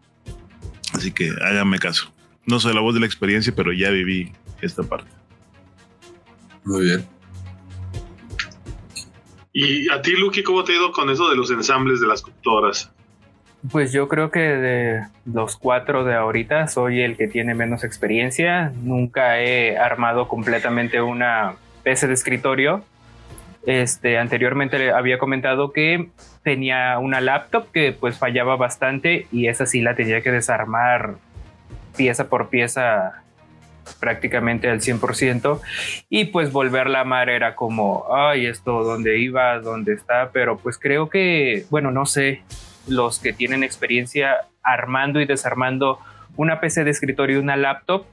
Así 0.93 1.11
que 1.11 1.31
háganme 1.41 1.79
caso. 1.79 2.11
No 2.45 2.59
soy 2.59 2.73
la 2.73 2.81
voz 2.81 2.93
de 2.95 2.99
la 2.99 3.05
experiencia, 3.05 3.53
pero 3.55 3.71
ya 3.71 3.89
viví 3.89 4.33
esta 4.61 4.83
parte. 4.83 5.09
Muy 6.63 6.85
bien. 6.85 7.07
¿Y 9.53 9.89
a 9.89 10.01
ti, 10.01 10.11
Lucky, 10.11 10.43
cómo 10.43 10.63
te 10.63 10.73
ha 10.73 10.75
ido 10.75 10.91
con 10.91 11.09
eso 11.09 11.29
de 11.29 11.35
los 11.35 11.51
ensambles 11.51 11.99
de 11.99 12.07
las 12.07 12.21
computadoras? 12.21 12.91
Pues 13.71 13.91
yo 13.91 14.07
creo 14.07 14.31
que 14.31 14.39
de 14.39 15.03
los 15.25 15.57
cuatro 15.57 16.05
de 16.05 16.15
ahorita 16.15 16.67
soy 16.67 17.01
el 17.01 17.17
que 17.17 17.27
tiene 17.27 17.53
menos 17.53 17.83
experiencia. 17.83 18.71
Nunca 18.81 19.39
he 19.41 19.77
armado 19.77 20.29
completamente 20.29 21.01
una 21.01 21.55
PC 21.83 22.07
de 22.07 22.13
escritorio. 22.13 22.83
Este, 23.65 24.17
anteriormente 24.17 24.91
había 24.91 25.17
comentado 25.17 25.73
que 25.73 26.09
tenía 26.43 26.97
una 26.99 27.19
laptop 27.19 27.69
que 27.73 27.91
pues 27.91 28.17
fallaba 28.17 28.55
bastante 28.55 29.27
y 29.31 29.47
esa 29.47 29.65
sí 29.65 29.81
la 29.81 29.95
tenía 29.95 30.21
que 30.21 30.31
desarmar 30.31 31.15
pieza 31.97 32.29
por 32.29 32.47
pieza 32.47 33.23
prácticamente 33.99 34.69
al 34.69 34.79
100% 34.79 35.59
y 36.09 36.25
pues 36.25 36.53
volverla 36.53 36.99
a 36.99 37.01
amar 37.01 37.29
era 37.29 37.55
como, 37.55 38.05
ay, 38.13 38.45
esto, 38.45 38.83
¿dónde 38.83 39.19
iba? 39.19 39.59
¿Dónde 39.59 39.93
está? 39.93 40.29
Pero 40.31 40.57
pues 40.57 40.77
creo 40.77 41.09
que, 41.09 41.65
bueno, 41.69 41.91
no 41.91 42.05
sé, 42.05 42.43
los 42.89 43.19
que 43.19 43.33
tienen 43.33 43.63
experiencia 43.63 44.35
armando 44.63 45.19
y 45.19 45.25
desarmando 45.25 45.99
una 46.35 46.59
PC 46.59 46.83
de 46.83 46.91
escritorio 46.91 47.37
y 47.37 47.41
una 47.41 47.57
laptop, 47.57 48.05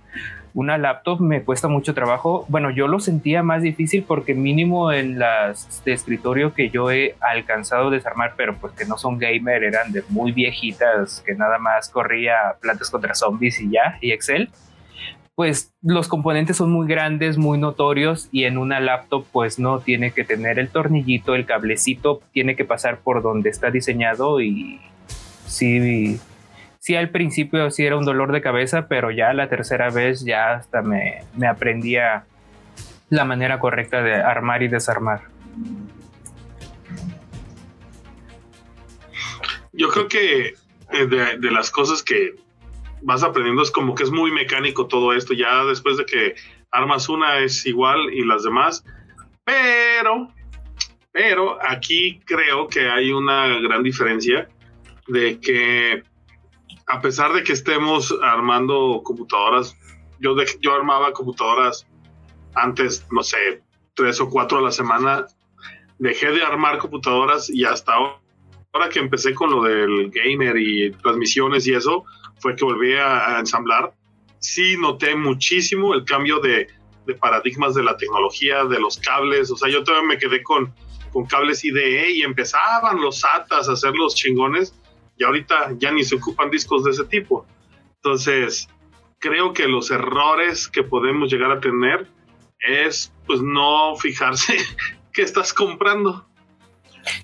una 0.54 0.78
laptop 0.78 1.20
me 1.20 1.42
cuesta 1.42 1.68
mucho 1.68 1.92
trabajo. 1.92 2.46
Bueno, 2.48 2.70
yo 2.70 2.88
lo 2.88 2.98
sentía 2.98 3.42
más 3.42 3.62
difícil 3.62 4.04
porque 4.04 4.34
mínimo 4.34 4.90
en 4.90 5.18
las 5.18 5.84
de 5.84 5.92
escritorio 5.92 6.54
que 6.54 6.70
yo 6.70 6.90
he 6.90 7.14
alcanzado 7.20 7.88
a 7.88 7.90
desarmar, 7.90 8.34
pero 8.36 8.56
pues 8.56 8.72
que 8.72 8.86
no 8.86 8.96
son 8.96 9.18
gamer, 9.18 9.64
eran 9.64 9.92
de 9.92 10.02
muy 10.08 10.32
viejitas, 10.32 11.22
que 11.26 11.34
nada 11.34 11.58
más 11.58 11.90
corría 11.90 12.56
plantas 12.60 12.90
contra 12.90 13.14
zombies 13.14 13.60
y 13.60 13.70
ya, 13.70 13.98
y 14.00 14.12
Excel 14.12 14.48
pues 15.36 15.74
los 15.82 16.08
componentes 16.08 16.56
son 16.56 16.72
muy 16.72 16.88
grandes, 16.88 17.36
muy 17.36 17.58
notorios 17.58 18.30
y 18.32 18.44
en 18.44 18.56
una 18.56 18.80
laptop 18.80 19.26
pues 19.30 19.58
no 19.58 19.80
tiene 19.80 20.12
que 20.12 20.24
tener 20.24 20.58
el 20.58 20.70
tornillito, 20.70 21.34
el 21.34 21.44
cablecito, 21.44 22.22
tiene 22.32 22.56
que 22.56 22.64
pasar 22.64 23.00
por 23.00 23.22
donde 23.22 23.50
está 23.50 23.70
diseñado 23.70 24.40
y 24.40 24.80
sí, 25.46 26.18
sí 26.78 26.96
al 26.96 27.10
principio 27.10 27.70
sí 27.70 27.84
era 27.84 27.98
un 27.98 28.06
dolor 28.06 28.32
de 28.32 28.40
cabeza, 28.40 28.88
pero 28.88 29.10
ya 29.10 29.34
la 29.34 29.50
tercera 29.50 29.90
vez 29.90 30.24
ya 30.24 30.54
hasta 30.54 30.80
me, 30.80 31.18
me 31.36 31.46
aprendía 31.46 32.24
la 33.10 33.26
manera 33.26 33.60
correcta 33.60 34.02
de 34.02 34.14
armar 34.14 34.62
y 34.62 34.68
desarmar. 34.68 35.20
Yo 39.74 39.90
creo 39.90 40.08
que 40.08 40.54
eh, 40.92 41.06
de 41.06 41.50
las 41.50 41.70
cosas 41.70 42.02
que 42.02 42.45
vas 43.02 43.22
aprendiendo, 43.22 43.62
es 43.62 43.70
como 43.70 43.94
que 43.94 44.04
es 44.04 44.10
muy 44.10 44.30
mecánico 44.30 44.86
todo 44.86 45.12
esto, 45.12 45.34
ya 45.34 45.64
después 45.64 45.96
de 45.96 46.06
que 46.06 46.34
armas 46.70 47.08
una 47.08 47.38
es 47.38 47.66
igual 47.66 48.12
y 48.12 48.24
las 48.24 48.42
demás, 48.42 48.84
pero, 49.44 50.28
pero 51.12 51.58
aquí 51.64 52.20
creo 52.24 52.68
que 52.68 52.88
hay 52.88 53.12
una 53.12 53.46
gran 53.60 53.82
diferencia 53.82 54.48
de 55.06 55.40
que 55.40 56.02
a 56.86 57.00
pesar 57.00 57.32
de 57.32 57.42
que 57.42 57.52
estemos 57.52 58.14
armando 58.22 59.00
computadoras, 59.04 59.76
yo, 60.20 60.36
yo 60.60 60.74
armaba 60.74 61.12
computadoras 61.12 61.86
antes, 62.54 63.06
no 63.10 63.22
sé, 63.22 63.62
tres 63.94 64.20
o 64.20 64.30
cuatro 64.30 64.58
a 64.58 64.62
la 64.62 64.72
semana, 64.72 65.26
dejé 65.98 66.30
de 66.30 66.42
armar 66.42 66.78
computadoras 66.78 67.50
y 67.50 67.64
hasta 67.64 67.92
ahora 67.94 68.88
que 68.90 68.98
empecé 68.98 69.34
con 69.34 69.50
lo 69.50 69.62
del 69.62 70.10
gamer 70.10 70.56
y 70.56 70.90
transmisiones 70.92 71.66
y 71.66 71.74
eso, 71.74 72.04
fue 72.46 72.54
que 72.54 72.64
volví 72.64 72.94
a, 72.94 73.40
ensamblar, 73.40 73.92
sí 74.38 74.76
noté 74.78 75.16
muchísimo 75.16 75.94
el 75.94 76.04
cambio 76.04 76.38
de, 76.38 76.68
paradigmas 77.18 77.74
de 77.74 77.82
la 77.82 77.96
tecnología, 77.96 78.64
de 78.64 78.78
los 78.78 78.98
cables. 78.98 79.50
O 79.50 79.56
sea, 79.56 79.68
yo 79.68 79.82
todavía 79.82 80.10
me 80.10 80.18
quedé 80.18 80.44
con, 80.44 80.72
con 81.12 81.26
cables 81.26 81.64
IDE 81.64 82.12
y 82.12 82.22
empezaban 82.22 83.00
los 83.00 83.18
SATAs 83.18 83.68
a 83.68 83.72
hacer 83.72 83.94
los 83.96 84.14
chingones 84.14 84.78
y 85.16 85.24
ahorita 85.24 85.72
ya 85.78 85.90
ni 85.90 86.04
se 86.04 86.14
ocupan 86.14 86.50
discos 86.50 86.84
de 86.84 86.92
ese 86.92 87.04
tipo. 87.06 87.44
Entonces, 87.96 88.68
creo 89.18 89.52
que 89.52 89.66
los 89.66 89.90
errores 89.90 90.68
que 90.68 90.84
podemos 90.84 91.32
llegar 91.32 91.50
a 91.50 91.58
tener 91.58 92.06
es 92.60 93.12
pues 93.26 93.42
no 93.42 93.96
fijarse 93.96 94.56
qué 95.12 95.22
estás 95.22 95.52
comprando. 95.52 96.28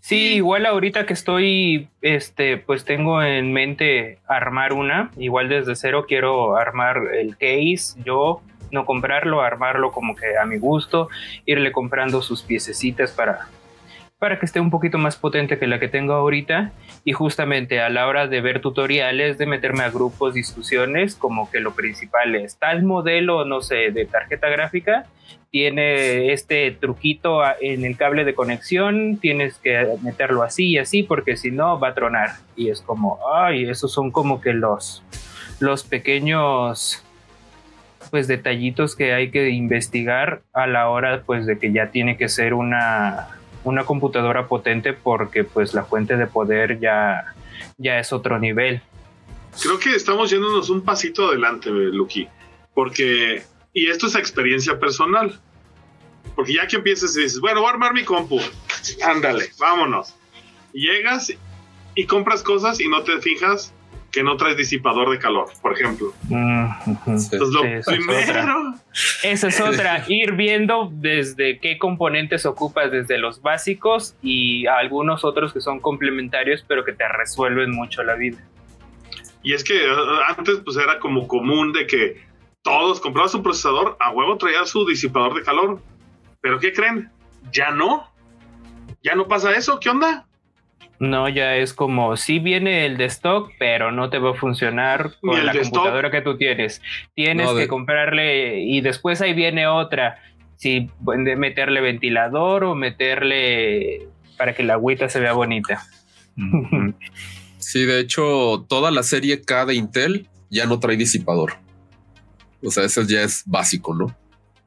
Sí, 0.01 0.35
igual 0.35 0.67
ahorita 0.67 1.07
que 1.07 1.13
estoy, 1.13 1.89
este, 2.01 2.57
pues 2.57 2.85
tengo 2.85 3.23
en 3.23 3.53
mente 3.53 4.19
armar 4.27 4.73
una, 4.73 5.11
igual 5.17 5.49
desde 5.49 5.75
cero 5.77 6.05
quiero 6.07 6.57
armar 6.57 6.99
el 7.15 7.37
case, 7.37 8.01
yo 8.05 8.43
no 8.71 8.87
comprarlo, 8.87 9.43
armarlo 9.43 9.93
como 9.93 10.17
que 10.17 10.37
a 10.37 10.47
mi 10.47 10.59
gusto, 10.59 11.09
irle 11.47 11.73
comprando 11.73 12.23
sus 12.23 12.43
piececitas 12.43 13.13
para, 13.13 13.49
para 14.19 14.39
que 14.39 14.47
esté 14.47 14.61
un 14.61 14.71
poquito 14.71 14.99
más 14.99 15.17
potente 15.17 15.59
que 15.59 15.67
la 15.67 15.79
que 15.79 15.89
tengo 15.89 16.15
ahorita. 16.15 16.73
Y 17.05 17.13
justamente 17.13 17.81
a 17.81 17.89
la 17.91 18.07
hora 18.07 18.29
de 18.29 18.41
ver 18.41 18.61
tutoriales, 18.61 19.37
de 19.37 19.47
meterme 19.47 19.83
a 19.83 19.91
grupos, 19.91 20.35
discusiones, 20.35 21.17
como 21.17 21.51
que 21.51 21.61
lo 21.61 21.75
principal 21.75 22.35
es 22.35 22.57
tal 22.57 22.83
modelo, 22.85 23.45
no 23.45 23.61
sé, 23.61 23.91
de 23.91 24.07
tarjeta 24.07 24.49
gráfica, 24.49 25.07
tiene 25.53 26.33
este 26.33 26.73
truquito 26.73 27.43
en 27.61 27.85
el 27.85 27.97
cable 27.97 28.25
de 28.25 28.35
conexión, 28.35 29.19
tienes 29.19 29.59
que 29.59 29.87
meterlo 30.03 30.43
así 30.43 30.71
y 30.71 30.79
así 30.79 31.05
porque 31.05 31.37
si 31.37 31.53
no 31.53 31.79
va 31.79 31.89
a 31.89 31.95
tronar. 31.95 32.31
Y 32.57 32.71
es 32.71 32.81
como, 32.81 33.21
ay, 33.33 33.69
esos 33.69 33.93
son 33.93 34.11
como 34.11 34.41
que 34.41 34.53
los, 34.53 35.05
los 35.61 35.85
pequeños 35.85 37.05
pues 38.11 38.27
detallitos 38.27 38.97
que 38.97 39.15
hay 39.15 39.31
que 39.31 39.51
investigar 39.51 40.43
a 40.53 40.67
la 40.67 40.89
hora 40.89 41.23
pues 41.25 41.47
de 41.47 41.59
que 41.59 41.73
ya 41.73 41.91
tiene 41.91 42.17
que 42.17 42.29
ser 42.29 42.53
una 42.53 43.29
una 43.65 43.85
computadora 43.85 44.49
potente 44.49 44.93
porque 44.93 45.45
pues 45.45 45.75
la 45.75 45.85
fuente 45.85 46.17
de 46.17 46.27
poder 46.27 46.81
ya, 46.81 47.35
ya 47.79 47.99
es 47.99 48.13
otro 48.13 48.39
nivel. 48.39 48.83
Creo 49.61 49.79
que 49.79 49.95
estamos 49.95 50.31
yéndonos 50.31 50.71
un 50.71 50.83
pasito 50.83 51.29
adelante, 51.29 51.71
Lucky, 51.71 52.27
porque, 52.75 53.43
y 53.73 53.87
esto 53.89 54.07
es 54.07 54.15
experiencia 54.15 54.79
personal, 54.79 55.41
porque 56.35 56.55
ya 56.55 56.67
que 56.67 56.77
empiezas 56.77 57.17
y 57.17 57.23
dices, 57.23 57.41
bueno, 57.41 57.61
voy 57.61 57.69
a 57.69 57.73
armar 57.73 57.95
mi 57.95 58.05
compu, 58.05 58.41
ándale, 59.05 59.51
vámonos. 59.59 60.15
llegas 60.73 61.33
y 61.95 62.07
compras 62.07 62.43
cosas 62.43 62.81
y 62.81 62.89
no 62.89 63.03
te 63.03 63.21
fijas 63.21 63.75
que 64.13 64.23
no 64.23 64.37
traes 64.37 64.59
disipador 64.59 65.11
de 65.11 65.19
calor, 65.19 65.49
por 65.63 65.73
ejemplo. 65.73 66.13
Entonces, 66.29 67.41
lo 67.41 67.63
primero. 67.63 68.75
Esa 69.23 69.49
es 69.49 69.61
otra. 69.61 70.05
Ir 70.07 70.33
viendo 70.33 70.91
desde 70.93 71.59
qué 71.59 71.79
componentes 71.79 72.45
ocupas, 72.45 72.93
desde 72.93 73.17
los 73.17 73.41
básicos 73.41 74.15
y 74.23 74.67
algunos 74.67 75.25
otros 75.25 75.55
que 75.55 75.63
son 75.63 75.81
complementarios, 75.81 76.63
pero 76.69 76.85
que 76.85 76.93
te 76.93 77.09
resuelven 77.09 77.71
mucho 77.71 78.03
la 78.03 78.15
vida. 78.15 78.37
Y 79.43 79.55
es 79.55 79.65
que 79.65 79.75
uh, 79.75 80.37
antes, 80.37 80.59
pues 80.63 80.77
era 80.77 80.99
como 80.99 81.27
común 81.27 81.73
de 81.73 81.87
que 81.87 82.32
todos 82.63 83.01
comprabas 83.01 83.35
un 83.35 83.43
procesador, 83.43 83.97
a 84.01 84.11
huevo 84.11 84.37
traía 84.39 84.65
su 84.65 84.87
disipador 84.87 85.35
de 85.35 85.43
calor. 85.43 85.81
Pero 86.41 86.59
¿qué 86.59 86.73
creen? 86.73 87.11
Ya 87.53 87.71
no. 87.71 88.09
Ya 89.03 89.15
no 89.15 89.29
pasa 89.29 89.53
eso. 89.53 89.79
¿Qué 89.81 89.91
onda? 89.91 90.27
No, 90.99 91.29
ya 91.29 91.57
es 91.57 91.75
como, 91.75 92.17
si 92.17 92.39
viene 92.39 92.87
el 92.87 92.97
de 92.97 93.07
stock, 93.07 93.51
pero 93.59 93.91
no 93.91 94.09
te 94.09 94.19
va 94.19 94.31
a 94.31 94.35
funcionar 94.35 95.15
con 95.21 95.45
la 95.45 95.53
computadora 95.53 96.13
que 96.13 96.21
tú 96.21 96.37
tienes. 96.37 96.81
Tienes 97.15 97.51
que 97.51 97.67
comprarle 97.67 98.61
y 98.61 98.81
después 98.83 99.21
ahí 99.21 99.35
viene 99.35 99.67
otra. 99.67 100.23
Si 100.59 100.89
meterle 101.05 101.81
ventilador 101.81 102.63
o 102.63 102.77
meterle 102.77 104.07
para 104.37 104.55
que 104.55 104.63
la 104.63 104.75
agüita 104.75 105.09
se 105.09 105.21
vea 105.21 105.33
bonita. 105.33 105.83
Sí, 107.59 107.85
de 107.85 108.01
hecho, 108.01 108.67
toda 108.69 108.91
la 108.91 109.05
serie 109.05 109.41
K 109.41 109.67
de 109.67 109.77
Intel 109.77 110.27
ya 110.51 110.67
no 110.67 110.81
trae 110.81 110.97
disipador. 110.97 111.55
O 112.65 112.71
sea, 112.71 112.85
eso 112.85 113.03
ya 113.03 113.23
es 113.23 113.43
básico, 113.47 113.95
¿no? 113.95 114.17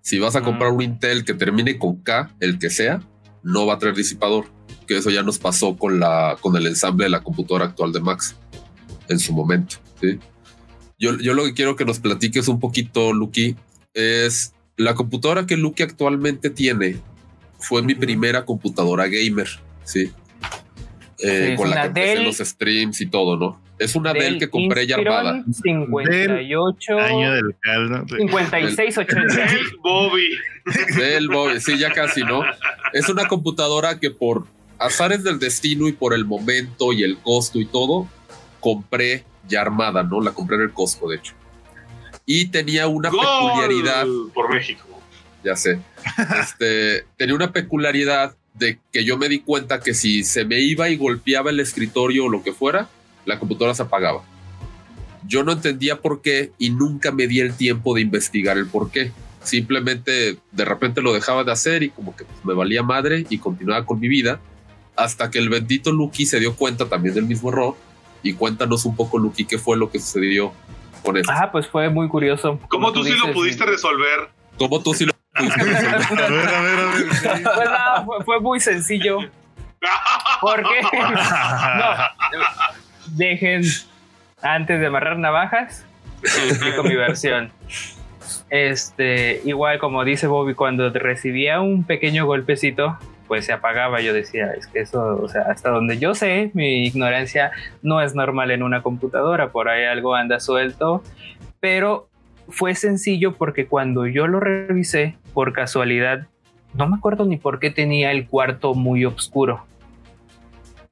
Si 0.02 0.20
vas 0.20 0.36
a 0.36 0.42
comprar 0.42 0.72
un 0.72 0.82
Intel 0.82 1.26
que 1.26 1.34
termine 1.34 1.80
con 1.80 1.96
K, 1.98 2.32
el 2.40 2.60
que 2.60 2.70
sea, 2.70 3.02
no 3.42 3.66
va 3.66 3.76
a 3.76 3.80
traer 3.80 3.96
disipador. 3.96 4.46
Que 4.88 4.98
eso 4.98 5.10
ya 5.10 5.24
nos 5.24 5.40
pasó 5.40 5.76
con 5.78 6.00
la 6.00 6.38
con 6.42 6.56
el 6.58 6.68
ensamble 6.68 7.06
de 7.06 7.10
la 7.10 7.24
computadora 7.24 7.66
actual 7.66 7.92
de 7.92 8.02
Max 8.02 8.36
en 9.10 9.18
su 9.20 9.34
momento. 9.34 9.78
¿sí? 10.00 10.20
Yo, 11.00 11.18
yo 11.18 11.34
lo 11.34 11.44
que 11.46 11.54
quiero 11.54 11.76
que 11.76 11.86
nos 11.86 12.00
platiques 12.00 12.48
un 12.48 12.60
poquito, 12.60 13.12
Lucky, 13.14 13.56
es 13.96 14.54
la 14.78 14.94
computadora 14.94 15.48
que 15.48 15.58
Lucky 15.58 15.84
actualmente 15.84 16.50
tiene. 16.52 16.98
Fue 17.58 17.82
mi 17.82 17.96
primera 17.96 18.46
computadora 18.46 19.08
gamer, 19.08 19.48
sí. 19.84 20.12
Eh, 21.20 21.56
con 21.58 21.70
la 21.70 21.82
que 21.82 21.88
empecé 21.88 22.16
Dell- 22.18 22.26
los 22.26 22.38
streams 22.38 23.02
y 23.02 23.08
todo, 23.08 23.38
¿no? 23.38 23.60
Es 23.78 23.96
una 23.96 24.14
Dell, 24.14 24.40
que 24.40 24.50
compré 24.50 24.88
ya 24.88 24.96
armada. 24.96 25.44
58, 25.52 27.00
Año 27.00 27.34
del 27.34 27.56
caldo. 27.60 28.06
sí. 28.08 28.16
56, 28.20 28.98
80. 28.98 29.44
El 29.44 29.60
Bobby. 29.84 30.30
Del 30.98 31.28
Bobby, 31.28 31.60
sí, 31.60 31.78
ya 31.78 31.92
casi, 31.92 32.24
¿no? 32.24 32.42
Es 32.94 33.10
una 33.10 33.28
computadora 33.28 34.00
que 34.00 34.12
por 34.12 34.46
azares 34.80 35.24
del 35.24 35.40
destino 35.40 35.88
y 35.88 35.94
por 35.94 36.14
el 36.14 36.26
momento 36.26 36.94
y 36.94 37.04
el 37.04 37.18
costo 37.18 37.60
y 37.60 37.66
todo, 37.66 38.08
compré 38.60 39.24
ya 39.48 39.62
armada, 39.62 40.04
¿no? 40.04 40.22
La 40.22 40.32
compré 40.32 40.58
en 40.58 40.64
el 40.64 40.72
Costco, 40.72 41.10
de 41.10 41.18
hecho. 41.18 41.34
Y 42.26 42.48
tenía 42.48 42.88
una 42.88 43.10
Gol 43.10 43.20
peculiaridad, 43.20 44.06
por 44.34 44.54
México. 44.54 44.84
ya 45.44 45.56
sé, 45.56 45.80
este, 46.42 47.06
tenía 47.18 47.36
una 47.36 47.52
peculiaridad 47.52 48.36
de 48.54 48.80
que 48.92 49.04
yo 49.04 49.18
me 49.18 49.30
di 49.30 49.40
cuenta 49.40 49.82
que 49.82 49.94
si 49.94 50.24
se 50.24 50.46
me 50.46 50.60
iba 50.62 50.90
y 50.90 50.96
golpeaba 50.98 51.52
el 51.52 51.60
escritorio 51.60 52.26
o 52.26 52.30
lo 52.30 52.42
que 52.42 52.54
fuera, 52.54 52.90
la 53.26 53.40
computadora 53.40 53.74
se 53.74 53.84
apagaba. 53.84 54.24
Yo 55.28 55.44
no 55.44 55.52
entendía 55.52 56.02
por 56.02 56.22
qué 56.22 56.52
y 56.58 56.70
nunca 56.70 57.12
me 57.12 57.28
di 57.28 57.40
el 57.40 57.56
tiempo 57.56 57.96
de 57.96 58.02
investigar 58.02 58.58
el 58.58 58.68
por 58.68 58.92
qué. 58.92 59.12
Simplemente 59.42 60.38
de 60.52 60.66
repente 60.66 61.02
lo 61.02 61.14
dejaba 61.14 61.44
de 61.44 61.52
hacer 61.52 61.84
y 61.84 61.90
como 61.90 62.16
que 62.16 62.26
me 62.44 62.54
valía 62.54 62.84
madre 62.84 63.26
y 63.30 63.38
continuaba 63.38 63.86
con 63.86 64.00
mi 64.00 64.08
vida 64.08 64.40
hasta 64.96 65.30
que 65.30 65.40
el 65.40 65.50
bendito 65.50 65.92
Lucky 65.92 66.26
se 66.26 66.40
dio 66.40 66.56
cuenta 66.56 66.88
también 66.88 67.16
del 67.16 67.26
mismo 67.26 67.50
error. 67.50 67.76
Y 68.24 68.34
cuéntanos 68.34 68.86
un 68.86 68.96
poco, 68.96 69.20
Lucky, 69.20 69.46
qué 69.46 69.58
fue 69.58 69.78
lo 69.78 69.92
que 69.92 70.00
sucedió 70.00 70.54
con 71.04 71.18
eso. 71.18 71.32
Ah, 71.32 71.52
pues 71.52 71.68
fue 71.68 71.90
muy 71.90 72.08
curioso. 72.08 72.60
¿Cómo 72.70 72.92
tú 72.92 73.04
sí 73.04 73.14
lo 73.14 73.32
pudiste 73.34 73.66
resolver? 73.66 74.30
¿Cómo 74.58 74.82
tú 74.82 74.94
sí 74.94 75.06
lo 75.06 75.14
pudiste 75.36 75.64
resolver? 75.64 76.22
A 76.26 76.32
ver, 76.32 76.56
a 76.56 76.62
ver, 76.62 76.80
a 76.80 76.86
ver. 76.86 77.14
sí. 77.14 77.28
Pues 77.44 77.70
nada, 77.70 78.06
fue, 78.06 78.24
fue 78.24 78.40
muy 78.40 78.60
sencillo. 78.60 79.20
¿Por 80.42 80.64
qué? 80.64 80.82
No, 80.82 82.15
dejen, 83.16 83.64
antes 84.42 84.80
de 84.80 84.86
amarrar 84.86 85.18
navajas, 85.18 85.86
explico 86.24 86.84
mi 86.84 86.96
versión. 86.96 87.52
Este, 88.50 89.42
igual 89.46 89.80
como 89.80 90.04
dice 90.04 90.28
Bobby, 90.28 90.54
cuando 90.54 90.90
recibía 90.90 91.62
un 91.62 91.84
pequeño 91.84 92.26
golpecito, 92.26 92.98
pues 93.28 93.46
se 93.46 93.54
apagaba. 93.54 94.02
Yo 94.02 94.14
decía, 94.14 94.52
es 94.58 94.68
que 94.68 94.80
eso, 94.80 95.20
o 95.22 95.28
sea, 95.28 95.44
hasta 95.44 95.70
donde 95.70 95.98
yo 95.98 96.14
sé, 96.16 96.52
mi 96.54 96.86
ignorancia 96.86 97.52
no 97.82 98.02
es 98.02 98.16
normal 98.16 98.52
en 98.52 98.64
una 98.64 98.82
computadora, 98.82 99.50
por 99.50 99.70
ahí 99.70 99.86
algo 99.86 100.16
anda 100.16 100.40
suelto, 100.40 101.04
pero 101.60 102.08
fue 102.50 102.76
sencillo 102.76 103.34
porque 103.34 103.66
cuando 103.68 104.06
yo 104.06 104.28
lo 104.28 104.40
revisé, 104.40 105.16
por 105.34 105.52
casualidad, 105.52 106.28
no 106.74 106.88
me 106.88 106.98
acuerdo 106.98 107.26
ni 107.26 107.38
por 107.38 107.60
qué 107.60 107.72
tenía 107.72 108.12
el 108.12 108.28
cuarto 108.28 108.74
muy 108.74 109.06
oscuro. 109.06 109.66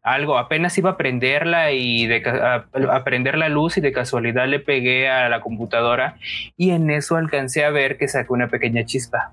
Algo, 0.04 0.38
apenas 0.38 0.78
iba 0.78 0.92
a 0.92 0.98
prenderla 0.98 1.72
y 1.72 2.08
de, 2.08 2.22
a 2.28 3.04
prender 3.06 3.38
la 3.38 3.48
luz 3.48 3.78
y 3.78 3.82
de 3.82 3.94
casualidad 3.94 4.48
le 4.50 4.60
pegué 4.60 5.10
a 5.10 5.30
la 5.30 5.40
computadora 5.40 6.18
y 6.58 6.72
en 6.72 6.92
eso 6.92 7.16
alcancé 7.16 7.64
a 7.64 7.70
ver 7.70 7.98
que 7.98 8.10
sacó 8.10 8.34
una 8.34 8.50
pequeña 8.50 8.84
chispa. 8.84 9.32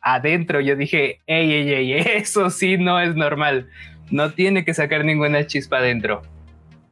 Adentro 0.00 0.60
yo 0.60 0.74
dije, 0.74 1.20
ey, 1.28 1.52
ey, 1.52 1.72
ey, 1.72 1.92
eso 2.16 2.50
sí 2.50 2.76
no 2.76 3.00
es 3.00 3.14
normal. 3.14 3.68
No 4.10 4.32
tiene 4.32 4.64
que 4.64 4.74
sacar 4.74 5.04
ninguna 5.04 5.46
chispa 5.46 5.78
adentro. 5.78 6.22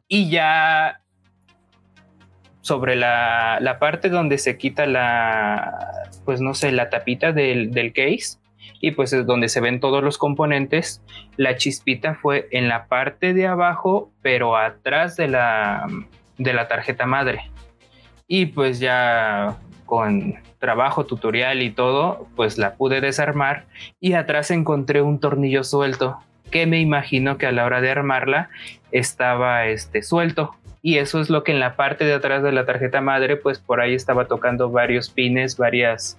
Y 0.07 0.29
ya 0.29 1.01
sobre 2.61 2.95
la, 2.95 3.57
la 3.59 3.79
parte 3.79 4.07
donde 4.07 4.37
se 4.37 4.57
quita 4.57 4.85
la, 4.85 6.07
pues 6.23 6.39
no 6.39 6.53
sé, 6.53 6.71
la 6.71 6.89
tapita 6.89 7.33
del, 7.33 7.71
del 7.71 7.91
case 7.91 8.37
y 8.79 8.91
pues 8.91 9.13
es 9.13 9.25
donde 9.25 9.49
se 9.49 9.61
ven 9.61 9.79
todos 9.79 10.03
los 10.03 10.17
componentes. 10.17 11.01
La 11.37 11.57
chispita 11.57 12.15
fue 12.15 12.47
en 12.51 12.67
la 12.67 12.85
parte 12.85 13.33
de 13.33 13.47
abajo, 13.47 14.11
pero 14.21 14.57
atrás 14.57 15.15
de 15.15 15.27
la, 15.27 15.87
de 16.37 16.53
la 16.53 16.67
tarjeta 16.67 17.05
madre. 17.05 17.51
Y 18.27 18.47
pues 18.47 18.79
ya 18.79 19.57
con 19.85 20.35
trabajo, 20.59 21.05
tutorial 21.05 21.61
y 21.61 21.71
todo, 21.71 22.27
pues 22.35 22.57
la 22.57 22.75
pude 22.75 23.01
desarmar 23.01 23.65
y 23.99 24.13
atrás 24.13 24.51
encontré 24.51 25.01
un 25.01 25.19
tornillo 25.19 25.63
suelto 25.63 26.17
que 26.51 26.65
me 26.65 26.79
imagino 26.79 27.37
que 27.37 27.47
a 27.47 27.51
la 27.51 27.65
hora 27.65 27.81
de 27.81 27.91
armarla 27.91 28.49
estaba 28.91 29.65
este 29.67 30.01
suelto 30.01 30.55
y 30.81 30.97
eso 30.97 31.19
es 31.19 31.29
lo 31.29 31.43
que 31.43 31.51
en 31.51 31.59
la 31.59 31.75
parte 31.75 32.05
de 32.05 32.13
atrás 32.13 32.43
de 32.43 32.51
la 32.51 32.65
tarjeta 32.65 33.01
madre 33.01 33.35
pues 33.35 33.59
por 33.59 33.81
ahí 33.81 33.93
estaba 33.93 34.25
tocando 34.25 34.69
varios 34.69 35.09
pines, 35.09 35.57
varias 35.57 36.17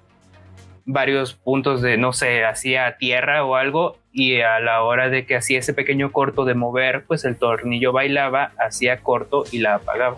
varios 0.86 1.34
puntos 1.34 1.82
de 1.82 1.96
no 1.96 2.12
sé, 2.12 2.44
hacía 2.44 2.96
tierra 2.98 3.44
o 3.44 3.54
algo 3.56 3.98
y 4.12 4.40
a 4.40 4.58
la 4.60 4.82
hora 4.82 5.08
de 5.08 5.24
que 5.26 5.36
hacía 5.36 5.58
ese 5.60 5.72
pequeño 5.74 6.10
corto 6.12 6.44
de 6.44 6.54
mover, 6.54 7.04
pues 7.06 7.24
el 7.24 7.36
tornillo 7.36 7.92
bailaba, 7.92 8.52
hacía 8.58 8.98
corto 8.98 9.44
y 9.52 9.58
la 9.60 9.76
apagaba. 9.76 10.16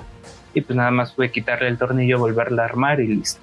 Y 0.55 0.61
pues 0.63 0.77
nada 0.77 0.91
más 0.91 1.15
fue 1.15 1.31
quitarle 1.31 1.69
el 1.69 1.79
tornillo, 1.79 2.19
volverla 2.19 2.63
a 2.63 2.65
armar 2.67 3.01
y 3.01 3.07
listo. 3.09 3.41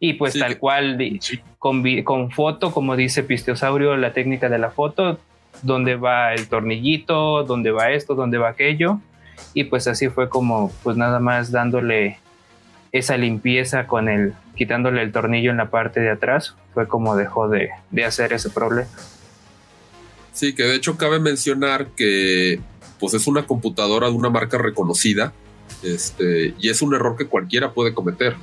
Y 0.00 0.14
pues 0.14 0.32
Sí, 0.32 0.40
tal 0.40 0.58
cual, 0.58 0.98
di- 0.98 1.20
con, 1.58 2.30
foto, 2.32 2.72
como 2.72 2.96
dice 2.96 3.22
Pisteosaurio, 3.22 3.96
la 3.96 4.12
técnica 4.12 4.48
de 4.48 4.58
la 4.58 4.70
foto, 4.70 5.18
dónde 5.62 5.94
va 5.94 6.34
el 6.34 6.48
tornillito, 6.48 7.44
dónde 7.44 7.70
va 7.70 7.90
esto, 7.90 8.14
dónde 8.16 8.38
va 8.38 8.48
aquello. 8.48 8.98
Y 9.54 9.64
pues 9.64 9.86
así 9.86 10.08
fue 10.08 10.28
como, 10.28 10.72
pues 10.82 10.96
nada 10.96 11.20
más 11.20 11.52
dándole 11.52 12.18
esa 12.92 13.16
limpieza 13.16 13.86
con 13.86 14.08
el, 14.08 14.34
quitándole 14.56 15.02
el 15.02 15.12
tornillo 15.12 15.50
en 15.50 15.56
la 15.56 15.70
parte 15.70 16.00
de 16.00 16.10
atrás, 16.10 16.54
fue 16.74 16.86
como 16.86 17.16
dejó 17.16 17.48
de, 17.48 17.70
de 17.90 18.04
hacer 18.04 18.32
ese 18.32 18.50
problema. 18.50 18.88
Sí, 20.32 20.54
que 20.54 20.62
de 20.64 20.76
hecho 20.76 20.96
cabe 20.96 21.18
mencionar 21.18 21.88
que 21.96 22.60
pues 23.00 23.14
es 23.14 23.26
una 23.26 23.46
computadora 23.46 24.08
de 24.08 24.14
una 24.14 24.30
marca 24.30 24.58
reconocida 24.58 25.32
este, 25.82 26.54
y 26.58 26.68
es 26.68 26.82
un 26.82 26.94
error 26.94 27.16
que 27.16 27.26
cualquiera 27.26 27.72
puede 27.72 27.94
cometer. 27.94 28.36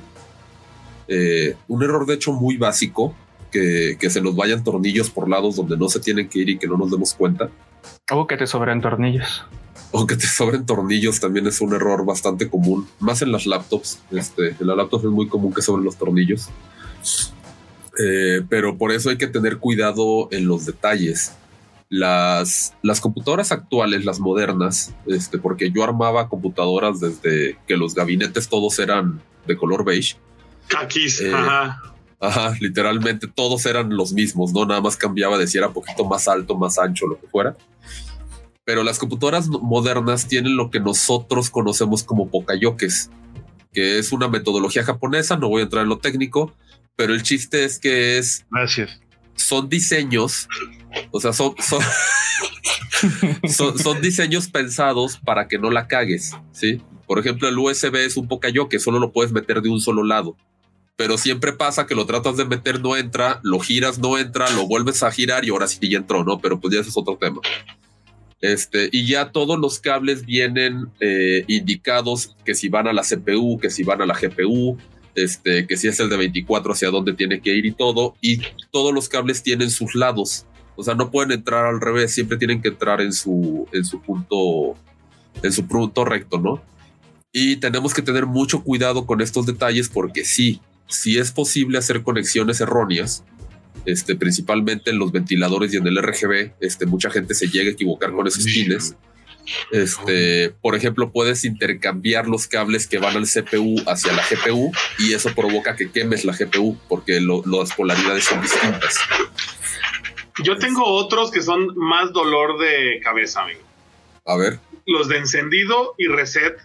Eh, 1.08 1.56
un 1.68 1.82
error 1.82 2.06
de 2.06 2.14
hecho 2.14 2.32
muy 2.32 2.56
básico, 2.56 3.14
que, 3.50 3.96
que 3.98 4.10
se 4.10 4.20
nos 4.20 4.36
vayan 4.36 4.62
tornillos 4.62 5.10
por 5.10 5.28
lados 5.28 5.56
donde 5.56 5.76
no 5.76 5.88
se 5.88 5.98
tienen 5.98 6.28
que 6.28 6.40
ir 6.40 6.50
y 6.50 6.58
que 6.58 6.68
no 6.68 6.76
nos 6.76 6.90
demos 6.90 7.14
cuenta. 7.14 7.48
O 8.12 8.26
que 8.26 8.36
te 8.36 8.46
sobran 8.46 8.80
tornillos. 8.80 9.44
O 9.92 10.06
que 10.06 10.16
te 10.16 10.26
sobren 10.26 10.66
tornillos 10.66 11.18
también 11.18 11.46
es 11.48 11.60
un 11.60 11.74
error 11.74 12.04
bastante 12.04 12.48
común, 12.48 12.86
más 13.00 13.22
en 13.22 13.32
las 13.32 13.46
laptops. 13.46 13.98
Este, 14.12 14.50
en 14.60 14.66
las 14.66 14.76
laptops 14.76 15.04
es 15.04 15.10
muy 15.10 15.28
común 15.28 15.52
que 15.52 15.62
sobren 15.62 15.84
los 15.84 15.96
tornillos. 15.96 16.48
Eh, 17.98 18.42
pero 18.48 18.78
por 18.78 18.92
eso 18.92 19.10
hay 19.10 19.18
que 19.18 19.26
tener 19.26 19.58
cuidado 19.58 20.28
en 20.30 20.46
los 20.46 20.64
detalles. 20.64 21.32
Las, 21.88 22.74
las 22.82 23.00
computadoras 23.00 23.50
actuales, 23.50 24.04
las 24.04 24.20
modernas, 24.20 24.94
este, 25.06 25.38
porque 25.38 25.72
yo 25.72 25.82
armaba 25.82 26.28
computadoras 26.28 27.00
desde 27.00 27.58
que 27.66 27.76
los 27.76 27.96
gabinetes 27.96 28.48
todos 28.48 28.78
eran 28.78 29.20
de 29.46 29.56
color 29.56 29.84
beige. 29.84 30.16
Caquis. 30.68 31.20
Eh, 31.20 31.34
Ajá. 31.34 31.82
Ajá, 32.20 32.54
literalmente 32.60 33.26
todos 33.26 33.64
eran 33.64 33.96
los 33.96 34.12
mismos, 34.12 34.52
¿no? 34.52 34.66
Nada 34.66 34.82
más 34.82 34.96
cambiaba 34.96 35.38
de 35.38 35.46
si 35.46 35.56
era 35.56 35.68
un 35.68 35.72
poquito 35.72 36.04
más 36.04 36.28
alto, 36.28 36.54
más 36.54 36.78
ancho, 36.78 37.06
lo 37.06 37.18
que 37.18 37.26
fuera. 37.26 37.56
Pero 38.64 38.84
las 38.84 38.98
computadoras 38.98 39.48
modernas 39.48 40.28
tienen 40.28 40.56
lo 40.56 40.70
que 40.70 40.80
nosotros 40.80 41.50
conocemos 41.50 42.04
como 42.04 42.30
pokayokes, 42.30 43.10
que 43.72 43.98
es 43.98 44.12
una 44.12 44.28
metodología 44.28 44.84
japonesa, 44.84 45.36
no 45.36 45.48
voy 45.48 45.60
a 45.60 45.64
entrar 45.64 45.82
en 45.82 45.88
lo 45.88 45.98
técnico, 45.98 46.54
pero 46.96 47.14
el 47.14 47.22
chiste 47.22 47.64
es 47.64 47.78
que 47.78 48.18
es, 48.18 48.46
Gracias. 48.50 49.00
son 49.34 49.68
diseños, 49.68 50.48
o 51.10 51.20
sea, 51.20 51.32
son, 51.32 51.54
son, 51.58 51.82
son, 53.50 53.78
son 53.78 54.00
diseños 54.02 54.48
pensados 54.48 55.18
para 55.24 55.48
que 55.48 55.58
no 55.58 55.70
la 55.70 55.86
cagues, 55.86 56.36
¿sí? 56.52 56.80
Por 57.06 57.18
ejemplo, 57.18 57.48
el 57.48 57.58
USB 57.58 57.96
es 57.96 58.16
un 58.16 58.28
pokayoke, 58.28 58.78
solo 58.78 58.98
lo 58.98 59.12
puedes 59.12 59.32
meter 59.32 59.62
de 59.62 59.70
un 59.70 59.80
solo 59.80 60.04
lado 60.04 60.36
pero 61.00 61.16
siempre 61.16 61.54
pasa 61.54 61.86
que 61.86 61.94
lo 61.94 62.04
tratas 62.04 62.36
de 62.36 62.44
meter, 62.44 62.78
no 62.78 62.94
entra, 62.94 63.40
lo 63.42 63.58
giras, 63.58 63.98
no 63.98 64.18
entra, 64.18 64.50
lo 64.50 64.66
vuelves 64.66 65.02
a 65.02 65.10
girar 65.10 65.46
y 65.46 65.48
ahora 65.48 65.66
sí 65.66 65.78
ya 65.88 65.96
entró, 65.96 66.24
¿no? 66.24 66.40
Pero 66.40 66.60
pues 66.60 66.74
ya 66.74 66.80
ese 66.80 66.90
es 66.90 66.96
otro 66.98 67.16
tema. 67.16 67.40
Este, 68.40 68.88
y 68.90 69.06
ya 69.06 69.32
todos 69.32 69.58
los 69.58 69.80
cables 69.80 70.24
vienen 70.24 70.88
eh, 71.00 71.44
indicados 71.46 72.36
que 72.44 72.54
si 72.54 72.68
van 72.68 72.88
a 72.88 72.92
la 72.92 73.02
CPU, 73.02 73.58
que 73.58 73.68
si 73.68 73.82
van 73.82 74.00
a 74.00 74.06
la 74.06 74.18
GPU, 74.18 74.78
este, 75.14 75.66
que 75.66 75.76
si 75.76 75.88
es 75.88 76.00
el 76.00 76.08
de 76.08 76.16
24 76.16 76.72
hacia 76.72 76.90
dónde 76.90 77.12
tiene 77.12 77.40
que 77.40 77.54
ir 77.54 77.66
y 77.66 77.72
todo, 77.72 78.14
y 78.20 78.40
todos 78.70 78.94
los 78.94 79.08
cables 79.08 79.42
tienen 79.42 79.70
sus 79.70 79.94
lados. 79.94 80.46
O 80.76 80.82
sea, 80.82 80.94
no 80.94 81.10
pueden 81.10 81.32
entrar 81.32 81.66
al 81.66 81.80
revés, 81.80 82.12
siempre 82.12 82.38
tienen 82.38 82.62
que 82.62 82.68
entrar 82.68 83.02
en 83.02 83.12
su, 83.12 83.68
en 83.72 83.84
su 83.84 84.00
punto, 84.00 84.74
en 85.42 85.52
su 85.52 85.66
punto 85.66 86.04
recto, 86.06 86.38
¿no? 86.38 86.62
Y 87.32 87.56
tenemos 87.56 87.92
que 87.92 88.02
tener 88.02 88.24
mucho 88.24 88.64
cuidado 88.64 89.04
con 89.04 89.20
estos 89.20 89.44
detalles 89.44 89.88
porque 89.90 90.24
sí, 90.24 90.60
sí 90.88 91.18
es 91.18 91.30
posible 91.32 91.78
hacer 91.78 92.02
conexiones 92.02 92.60
erróneas, 92.60 93.24
este, 93.86 94.16
principalmente 94.16 94.90
en 94.90 94.98
los 94.98 95.12
ventiladores 95.12 95.72
y 95.72 95.78
en 95.78 95.86
el 95.86 96.02
RGB, 96.02 96.52
este, 96.60 96.86
mucha 96.86 97.10
gente 97.10 97.34
se 97.34 97.48
llega 97.48 97.70
a 97.70 97.72
equivocar 97.72 98.12
con 98.12 98.26
esos 98.26 98.44
pines. 98.44 98.96
Este, 99.72 100.50
por 100.60 100.76
ejemplo, 100.76 101.10
puedes 101.10 101.44
intercambiar 101.44 102.28
los 102.28 102.46
cables 102.46 102.86
que 102.86 102.98
van 102.98 103.16
al 103.16 103.24
CPU 103.24 103.82
hacia 103.86 104.12
la 104.12 104.22
GPU 104.22 104.70
y 104.98 105.12
eso 105.12 105.34
provoca 105.34 105.76
que 105.76 105.90
quemes 105.90 106.24
la 106.24 106.36
GPU 106.36 106.78
porque 106.88 107.20
las 107.20 107.72
polaridades 107.74 108.24
son 108.24 108.40
distintas. 108.40 108.98
Yo 110.44 110.56
tengo 110.56 110.84
otros 110.84 111.30
que 111.30 111.42
son 111.42 111.74
más 111.76 112.12
dolor 112.12 112.58
de 112.58 113.00
cabeza, 113.02 113.42
amigo. 113.42 113.60
A 114.24 114.36
ver. 114.36 114.60
Los 114.86 115.08
de 115.08 115.18
encendido 115.18 115.94
y 115.98 116.06
reset 116.06 116.56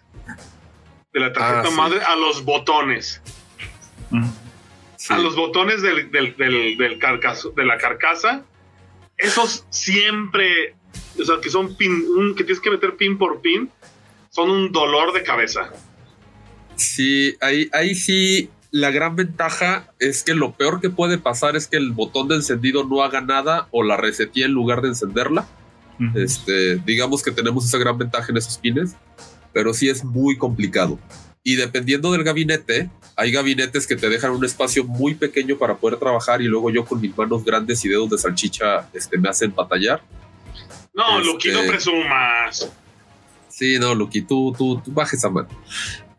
de 1.14 1.20
la 1.20 1.34
tarjeta 1.34 1.70
ah, 1.70 1.76
madre 1.76 2.02
a 2.02 2.16
los 2.16 2.44
botones. 2.44 3.22
A 5.10 5.18
los 5.18 5.36
botones 5.36 5.82
del, 5.82 6.12
del, 6.12 6.36
del, 6.36 7.00
carcaso, 7.00 7.52
de 7.52 7.66
la 7.66 7.78
carcasa. 7.78 8.46
Esos 9.18 9.66
siempre, 9.70 10.76
o 11.20 11.24
sea, 11.24 11.36
que 11.42 11.50
son 11.50 11.76
pin, 11.76 12.36
que 12.36 12.44
tienes 12.44 12.60
que 12.60 12.72
meter 12.72 12.96
pin 12.96 13.18
por 13.18 13.42
pin, 13.42 13.70
son 14.30 14.50
un 14.50 14.72
dolor 14.72 15.14
de 15.14 15.24
cabeza. 15.24 15.72
Sí, 16.76 17.36
ahí, 17.40 17.70
ahí 17.72 17.96
sí 17.96 18.50
la 18.76 18.92
gran 18.92 19.16
ventaja 19.16 19.94
es 20.00 20.24
que 20.24 20.34
lo 20.34 20.52
peor 20.52 20.82
que 20.82 20.90
puede 20.90 21.18
pasar 21.18 21.56
es 21.56 21.68
que 21.68 21.78
el 21.78 21.94
botón 21.94 22.28
de 22.28 22.36
encendido 22.36 22.84
no 22.84 23.04
haga 23.04 23.22
nada 23.22 23.70
o 23.72 23.84
la 23.84 23.96
resetee 23.96 24.44
en 24.44 24.52
lugar 24.52 24.82
de 24.82 24.90
encenderla. 24.90 25.48
Este, 26.14 26.76
digamos 26.86 27.24
que 27.24 27.32
tenemos 27.32 27.66
esa 27.66 27.78
gran 27.78 27.98
ventaja 27.98 28.30
en 28.30 28.36
esos 28.36 28.58
pines, 28.58 28.98
pero 29.54 29.74
sí 29.74 29.88
es 29.88 30.04
muy 30.04 30.38
complicado. 30.38 31.00
Y 31.48 31.58
dependiendo 31.58 32.12
del 32.12 32.24
gabinete, 32.24 32.90
hay 33.16 33.32
gabinetes 33.32 33.86
que 33.86 33.96
te 33.96 34.10
dejan 34.10 34.32
un 34.32 34.44
espacio 34.44 34.84
muy 34.84 35.14
pequeño 35.14 35.60
para 35.60 35.78
poder 35.78 36.00
trabajar 36.00 36.42
y 36.42 36.46
luego 36.46 36.72
yo 36.72 36.84
con 36.84 37.00
mis 37.00 37.16
manos 37.16 37.46
grandes 37.46 37.86
y 37.86 37.90
dedos 37.90 38.10
de 38.10 38.18
salchicha 38.18 38.90
este, 38.94 39.20
me 39.20 39.30
hacen 39.30 39.54
batallar. 39.54 40.02
No, 40.92 41.20
este, 41.20 41.52
no 41.52 41.62
presumas. 41.68 42.68
Sí, 43.48 43.78
no, 43.78 43.94
Luqui, 43.94 44.24
tú, 44.24 44.56
tú, 44.58 44.82
tú 44.84 44.92
bajes 44.92 45.24
a 45.24 45.30
mano. 45.30 45.50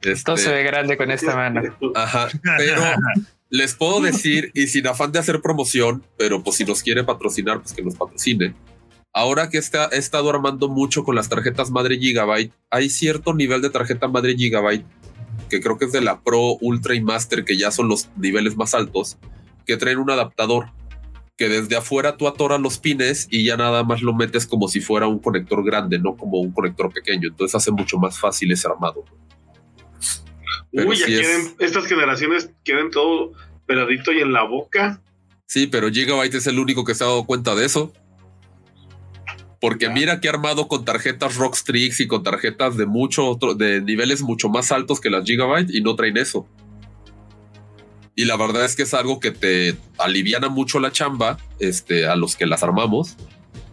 Esto 0.00 0.36
se 0.36 0.48
ve 0.52 0.62
grande 0.62 0.96
con 0.96 1.10
esta 1.10 1.34
mano. 1.34 1.60
Ajá, 1.96 2.28
pero 2.56 2.80
les 3.50 3.74
puedo 3.74 4.00
decir, 4.00 4.52
y 4.54 4.68
sin 4.68 4.86
afán 4.86 5.10
de 5.10 5.18
hacer 5.18 5.40
promoción, 5.40 6.04
pero 6.16 6.44
pues 6.44 6.54
si 6.54 6.64
nos 6.64 6.84
quiere 6.84 7.02
patrocinar, 7.02 7.60
pues 7.60 7.72
que 7.72 7.82
nos 7.82 7.96
patrocine. 7.96 8.54
Ahora 9.12 9.50
que 9.50 9.58
está, 9.58 9.88
he 9.90 9.96
estado 9.96 10.30
armando 10.30 10.68
mucho 10.68 11.02
con 11.02 11.16
las 11.16 11.28
tarjetas 11.28 11.70
madre 11.72 11.98
Gigabyte, 11.98 12.52
hay 12.70 12.90
cierto 12.90 13.34
nivel 13.34 13.60
de 13.60 13.70
tarjeta 13.70 14.06
madre 14.06 14.36
Gigabyte, 14.36 14.86
que 15.48 15.60
creo 15.60 15.78
que 15.78 15.86
es 15.86 15.92
de 15.92 16.00
la 16.00 16.20
Pro, 16.20 16.56
Ultra 16.60 16.94
y 16.94 17.00
Master, 17.00 17.44
que 17.44 17.56
ya 17.56 17.70
son 17.70 17.88
los 17.88 18.08
niveles 18.16 18.56
más 18.56 18.74
altos, 18.74 19.18
que 19.66 19.76
traen 19.76 19.98
un 19.98 20.10
adaptador 20.10 20.70
que 21.36 21.48
desde 21.48 21.76
afuera 21.76 22.16
tú 22.16 22.28
atoras 22.28 22.60
los 22.60 22.78
pines 22.78 23.28
y 23.30 23.44
ya 23.44 23.56
nada 23.56 23.84
más 23.84 24.00
lo 24.00 24.14
metes 24.14 24.46
como 24.46 24.68
si 24.68 24.80
fuera 24.80 25.06
un 25.06 25.18
conector 25.18 25.62
grande, 25.64 25.98
no 25.98 26.16
como 26.16 26.40
un 26.40 26.52
conector 26.52 26.92
pequeño. 26.92 27.28
Entonces 27.28 27.54
hace 27.54 27.70
mucho 27.70 27.98
más 27.98 28.18
fácil 28.18 28.52
ese 28.52 28.66
armado. 28.66 29.04
Uy, 30.72 30.96
ya 30.96 31.06
quieren, 31.06 31.54
estas 31.58 31.86
generaciones 31.86 32.50
quieren 32.64 32.90
todo 32.90 33.32
peladito 33.66 34.12
y 34.12 34.20
en 34.20 34.32
la 34.32 34.44
boca. 34.44 35.02
Sí, 35.46 35.66
pero 35.66 35.90
Gigabyte 35.90 36.34
es 36.34 36.46
el 36.46 36.58
único 36.58 36.84
que 36.84 36.94
se 36.94 37.04
ha 37.04 37.06
dado 37.06 37.26
cuenta 37.26 37.54
de 37.54 37.66
eso. 37.66 37.92
Porque 39.66 39.90
mira 39.90 40.20
que 40.20 40.28
armado 40.28 40.68
con 40.68 40.84
tarjetas 40.84 41.34
Rockstrix 41.34 41.98
y 41.98 42.06
con 42.06 42.22
tarjetas 42.22 42.76
de 42.76 42.86
mucho 42.86 43.26
otro, 43.26 43.56
de 43.56 43.80
niveles 43.80 44.22
mucho 44.22 44.48
más 44.48 44.70
altos 44.70 45.00
que 45.00 45.10
las 45.10 45.24
Gigabyte 45.24 45.74
y 45.74 45.80
no 45.80 45.96
traen 45.96 46.18
eso. 46.18 46.46
Y 48.14 48.26
la 48.26 48.36
verdad 48.36 48.64
es 48.64 48.76
que 48.76 48.84
es 48.84 48.94
algo 48.94 49.18
que 49.18 49.32
te 49.32 49.76
aliviana 49.98 50.48
mucho 50.50 50.78
la 50.78 50.92
chamba 50.92 51.38
este, 51.58 52.06
a 52.06 52.14
los 52.14 52.36
que 52.36 52.46
las 52.46 52.62
armamos 52.62 53.16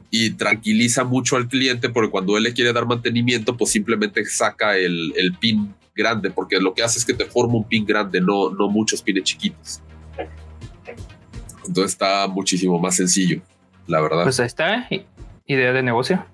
y 0.10 0.32
tranquiliza 0.32 1.04
mucho 1.04 1.36
al 1.36 1.48
cliente 1.48 1.90
porque 1.90 2.10
cuando 2.10 2.38
él 2.38 2.44
le 2.46 2.54
quiere 2.56 2.74
dar 2.74 2.88
mantenimiento, 2.88 3.56
pues 3.56 3.70
simplemente 3.70 4.26
saca 4.26 4.76
el, 4.76 5.14
el 5.16 5.38
pin 5.38 5.76
grande, 5.96 6.32
porque 6.32 6.60
lo 6.60 6.74
que 6.74 6.82
hace 6.82 6.98
es 6.98 7.06
que 7.06 7.14
te 7.14 7.26
forma 7.26 7.54
un 7.54 7.68
pin 7.68 7.86
grande, 7.86 8.20
no, 8.20 8.50
no 8.50 8.68
muchos 8.68 9.04
pines 9.04 9.26
chiquitos. 9.26 9.80
Entonces 11.68 11.92
está 11.92 12.26
muchísimo 12.26 12.80
más 12.80 12.96
sencillo, 12.96 13.44
la 13.86 14.02
verdad. 14.02 14.24
Pues 14.24 14.40
ahí 14.40 14.48
está, 14.48 14.88
idea 15.48 15.74
de 15.74 15.84
negocio. 15.84 16.26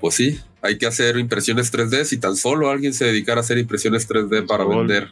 Pues 0.00 0.14
sí, 0.14 0.40
hay 0.62 0.78
que 0.78 0.86
hacer 0.86 1.16
impresiones 1.16 1.72
3D. 1.72 2.04
Si 2.04 2.18
tan 2.18 2.36
solo 2.36 2.70
alguien 2.70 2.92
se 2.92 3.06
dedicara 3.06 3.40
a 3.40 3.42
hacer 3.42 3.58
impresiones 3.58 4.08
3D 4.08 4.46
para 4.46 4.64
vender 4.64 5.10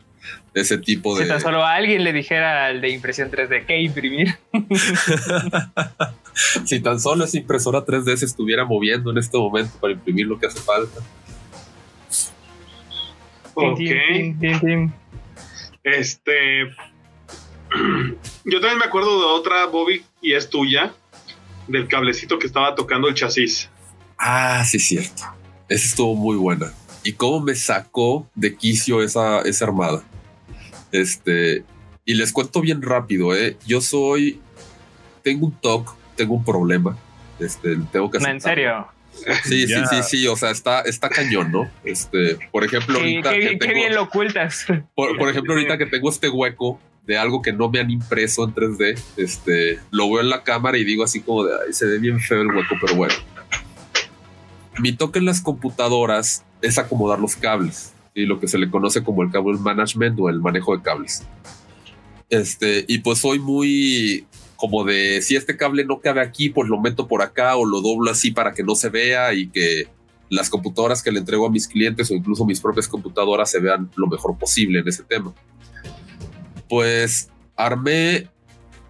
ese 0.52 0.78
tipo 0.78 1.16
de. 1.16 1.24
Si 1.24 1.28
tan 1.28 1.40
solo 1.40 1.64
alguien 1.64 2.04
le 2.04 2.12
dijera 2.12 2.66
al 2.66 2.80
de 2.80 2.90
impresión 2.90 3.30
3D 3.30 3.66
que 3.66 3.80
imprimir. 3.80 4.36
si 6.64 6.80
tan 6.80 7.00
solo 7.00 7.24
esa 7.24 7.38
impresora 7.38 7.84
3D 7.84 8.16
se 8.16 8.26
estuviera 8.26 8.64
moviendo 8.64 9.10
en 9.10 9.18
este 9.18 9.38
momento 9.38 9.78
para 9.80 9.92
imprimir 9.92 10.26
lo 10.26 10.38
que 10.38 10.46
hace 10.46 10.60
falta. 10.60 11.00
Ok. 13.54 13.80
Este. 15.82 16.62
Yo 18.44 18.60
también 18.60 18.78
me 18.78 18.84
acuerdo 18.84 19.18
de 19.18 19.26
otra, 19.26 19.66
Bobby, 19.66 20.04
y 20.20 20.34
es 20.34 20.48
tuya, 20.48 20.94
del 21.68 21.88
cablecito 21.88 22.38
que 22.38 22.46
estaba 22.46 22.74
tocando 22.74 23.08
el 23.08 23.14
chasis. 23.14 23.68
Ah, 24.18 24.64
sí, 24.64 24.78
cierto. 24.78 25.22
Esa 25.68 25.86
estuvo 25.86 26.14
muy 26.14 26.36
buena. 26.36 26.72
Y 27.02 27.12
cómo 27.12 27.40
me 27.40 27.54
sacó 27.54 28.28
de 28.34 28.56
quicio 28.56 29.02
esa, 29.02 29.40
esa 29.42 29.64
armada. 29.64 30.02
Este. 30.92 31.64
Y 32.04 32.14
les 32.14 32.32
cuento 32.32 32.60
bien 32.60 32.82
rápido, 32.82 33.34
¿eh? 33.34 33.56
Yo 33.66 33.80
soy. 33.80 34.40
Tengo 35.22 35.46
un 35.46 35.52
TOC, 35.52 35.96
tengo 36.16 36.34
un 36.34 36.44
problema. 36.44 36.96
Este, 37.38 37.76
tengo 37.92 38.10
que. 38.10 38.18
No, 38.18 38.28
en 38.28 38.40
serio. 38.40 38.86
Sí, 39.44 39.66
sí, 39.66 39.74
sí, 39.90 40.02
sí, 40.02 40.26
o 40.26 40.36
sea, 40.36 40.50
está, 40.50 40.80
está 40.80 41.08
cañón, 41.08 41.52
¿no? 41.52 41.70
Este, 41.84 42.36
por 42.50 42.64
ejemplo, 42.64 42.98
ahorita 42.98 43.30
qué, 43.32 43.72
bien 43.72 43.94
lo 43.94 44.02
ocultas. 44.02 44.66
Por, 44.94 45.28
ejemplo, 45.28 45.54
ahorita 45.54 45.78
que 45.78 45.86
tengo 45.86 46.10
este 46.10 46.28
hueco 46.28 46.80
de 47.06 47.18
algo 47.18 47.42
que 47.42 47.52
no 47.52 47.70
me 47.70 47.80
han 47.80 47.90
impreso 47.90 48.44
en 48.44 48.54
3D, 48.54 48.98
este, 49.16 49.78
lo 49.90 50.10
veo 50.10 50.20
en 50.20 50.30
la 50.30 50.42
cámara 50.42 50.78
y 50.78 50.84
digo 50.84 51.04
así 51.04 51.20
como 51.20 51.44
de, 51.44 51.52
ay, 51.54 51.72
se 51.72 51.86
ve 51.86 51.98
bien 51.98 52.20
feo 52.20 52.40
el 52.40 52.48
hueco, 52.48 52.76
pero 52.80 52.96
bueno. 52.96 53.14
Mi 54.78 54.92
toque 54.92 55.18
en 55.18 55.26
las 55.26 55.40
computadoras 55.40 56.44
es 56.62 56.78
acomodar 56.78 57.18
los 57.18 57.36
cables 57.36 57.92
y 58.14 58.26
lo 58.26 58.40
que 58.40 58.48
se 58.48 58.58
le 58.58 58.70
conoce 58.70 59.02
como 59.02 59.22
el 59.22 59.30
cable 59.30 59.58
management 59.58 60.18
o 60.18 60.28
el 60.28 60.40
manejo 60.40 60.76
de 60.76 60.82
cables. 60.82 61.24
Este, 62.30 62.84
y 62.88 62.98
pues 62.98 63.18
soy 63.18 63.38
muy 63.38 64.26
como 64.56 64.84
de 64.84 65.20
si 65.20 65.36
este 65.36 65.56
cable 65.56 65.84
no 65.84 66.00
cabe 66.00 66.22
aquí, 66.22 66.48
pues 66.48 66.68
lo 66.68 66.80
meto 66.80 67.06
por 67.06 67.22
acá 67.22 67.56
o 67.56 67.66
lo 67.66 67.80
doblo 67.80 68.10
así 68.10 68.30
para 68.30 68.54
que 68.54 68.62
no 68.62 68.74
se 68.74 68.88
vea 68.88 69.34
y 69.34 69.48
que 69.48 69.88
las 70.30 70.48
computadoras 70.48 71.02
que 71.02 71.12
le 71.12 71.18
entrego 71.18 71.46
a 71.46 71.50
mis 71.50 71.68
clientes 71.68 72.10
o 72.10 72.14
incluso 72.14 72.46
mis 72.46 72.60
propias 72.60 72.88
computadoras 72.88 73.50
se 73.50 73.60
vean 73.60 73.90
lo 73.96 74.06
mejor 74.06 74.38
posible 74.38 74.80
en 74.80 74.88
ese 74.88 75.02
tema. 75.02 75.34
Pues 76.68 77.30
armé, 77.56 78.28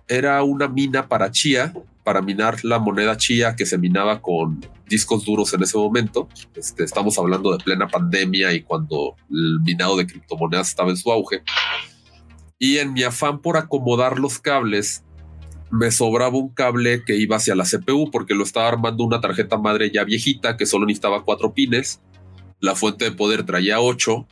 era 0.08 0.42
una 0.42 0.68
mina 0.68 1.08
para 1.08 1.30
chía, 1.30 1.72
para 2.04 2.20
minar 2.20 2.64
la 2.64 2.78
moneda 2.78 3.16
chía 3.16 3.56
que 3.56 3.66
se 3.66 3.78
minaba 3.78 4.20
con 4.20 4.64
discos 4.87 5.24
duros 5.24 5.52
en 5.54 5.62
ese 5.62 5.78
momento. 5.78 6.28
Este, 6.54 6.84
estamos 6.84 7.18
hablando 7.18 7.56
de 7.56 7.64
plena 7.64 7.88
pandemia 7.88 8.52
y 8.52 8.62
cuando 8.62 9.16
el 9.30 9.60
minado 9.64 9.96
de 9.96 10.06
criptomonedas 10.06 10.68
estaba 10.68 10.90
en 10.90 10.96
su 10.96 11.10
auge. 11.10 11.42
Y 12.58 12.78
en 12.78 12.92
mi 12.92 13.02
afán 13.02 13.40
por 13.40 13.56
acomodar 13.56 14.18
los 14.18 14.38
cables, 14.38 15.02
me 15.70 15.90
sobraba 15.90 16.37
un 16.37 16.50
cable 16.50 17.02
que 17.04 17.16
iba 17.16 17.37
hacia 17.37 17.54
la 17.54 17.64
CPU 17.64 18.10
porque 18.10 18.34
lo 18.34 18.44
estaba 18.44 18.68
armando 18.68 19.04
una 19.04 19.20
tarjeta 19.20 19.58
madre 19.58 19.90
ya 19.92 20.04
viejita 20.04 20.56
que 20.56 20.66
solo 20.66 20.87
necesitaba 20.87 21.24
cuatro 21.24 21.52
pines. 21.52 22.00
La 22.60 22.74
fuente 22.74 23.06
de 23.06 23.12
poder 23.12 23.44
traía 23.44 23.80
ocho. 23.80 24.26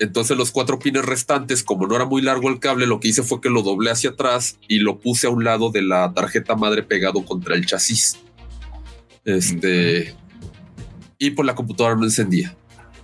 Entonces 0.00 0.34
los 0.34 0.50
cuatro 0.50 0.78
pines 0.78 1.04
restantes, 1.04 1.62
como 1.62 1.86
no 1.86 1.94
era 1.94 2.06
muy 2.06 2.22
largo 2.22 2.48
el 2.48 2.58
cable, 2.58 2.86
lo 2.86 3.00
que 3.00 3.08
hice 3.08 3.22
fue 3.22 3.42
que 3.42 3.50
lo 3.50 3.62
doblé 3.62 3.90
hacia 3.90 4.10
atrás 4.10 4.58
y 4.66 4.78
lo 4.78 4.98
puse 4.98 5.26
a 5.26 5.30
un 5.30 5.44
lado 5.44 5.70
de 5.70 5.82
la 5.82 6.14
tarjeta 6.14 6.56
madre 6.56 6.82
pegado 6.82 7.22
contra 7.26 7.54
el 7.54 7.66
chasis. 7.66 8.18
Este. 9.26 10.16
Y 11.18 11.32
por 11.32 11.44
la 11.44 11.54
computadora 11.54 11.96
no 11.96 12.04
encendía. 12.04 12.56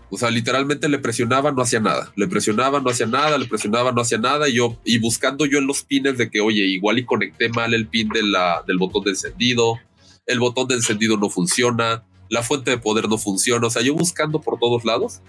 O 0.08 0.16
sea, 0.16 0.30
literalmente 0.30 0.88
le 0.88 0.98
presionaba, 0.98 1.52
no 1.52 1.60
hacía 1.60 1.80
nada. 1.80 2.10
Le 2.16 2.28
presionaba, 2.28 2.80
no 2.80 2.88
hacía 2.88 3.04
nada, 3.04 3.36
le 3.36 3.44
presionaba, 3.44 3.92
no 3.92 4.00
hacía 4.00 4.16
nada. 4.16 4.48
Y 4.48 4.54
yo, 4.54 4.78
y 4.82 4.98
buscando 4.98 5.44
yo 5.44 5.58
en 5.58 5.66
los 5.66 5.82
pines 5.82 6.16
de 6.16 6.30
que, 6.30 6.40
oye, 6.40 6.62
igual 6.62 6.98
y 6.98 7.04
conecté 7.04 7.50
mal 7.50 7.74
el 7.74 7.88
pin 7.88 8.08
de 8.08 8.22
la, 8.22 8.64
del 8.66 8.78
botón 8.78 9.04
de 9.04 9.10
encendido. 9.10 9.78
El 10.24 10.38
botón 10.38 10.66
de 10.68 10.76
encendido 10.76 11.18
no 11.18 11.28
funciona. 11.28 12.04
La 12.30 12.42
fuente 12.42 12.70
de 12.70 12.78
poder 12.78 13.06
no 13.06 13.18
funciona. 13.18 13.66
O 13.66 13.70
sea, 13.70 13.82
yo 13.82 13.94
buscando 13.94 14.40
por 14.40 14.58
todos 14.58 14.86
lados. 14.86 15.20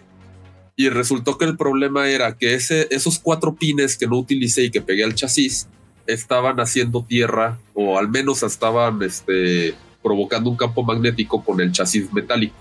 Y 0.78 0.90
resultó 0.90 1.38
que 1.38 1.44
el 1.46 1.58
problema 1.58 2.08
era 2.08 2.38
que 2.38 2.54
ese, 2.54 2.88
esos 2.92 3.20
cuatro 3.20 3.56
pines 3.56 3.98
que 3.98 4.08
no 4.08 4.18
utilicé 4.18 4.64
y 4.64 4.72
que 4.72 4.82
pegué 4.82 5.04
al 5.04 5.16
chasis 5.16 5.68
estaban 6.06 6.60
haciendo 6.60 7.04
tierra 7.04 7.60
o 7.74 7.98
al 7.98 8.08
menos 8.08 8.44
estaban 8.44 9.02
este, 9.02 9.76
provocando 10.02 10.50
un 10.50 10.56
campo 10.56 10.84
magnético 10.84 11.44
con 11.44 11.60
el 11.60 11.72
chasis 11.74 12.14
metálico. 12.14 12.56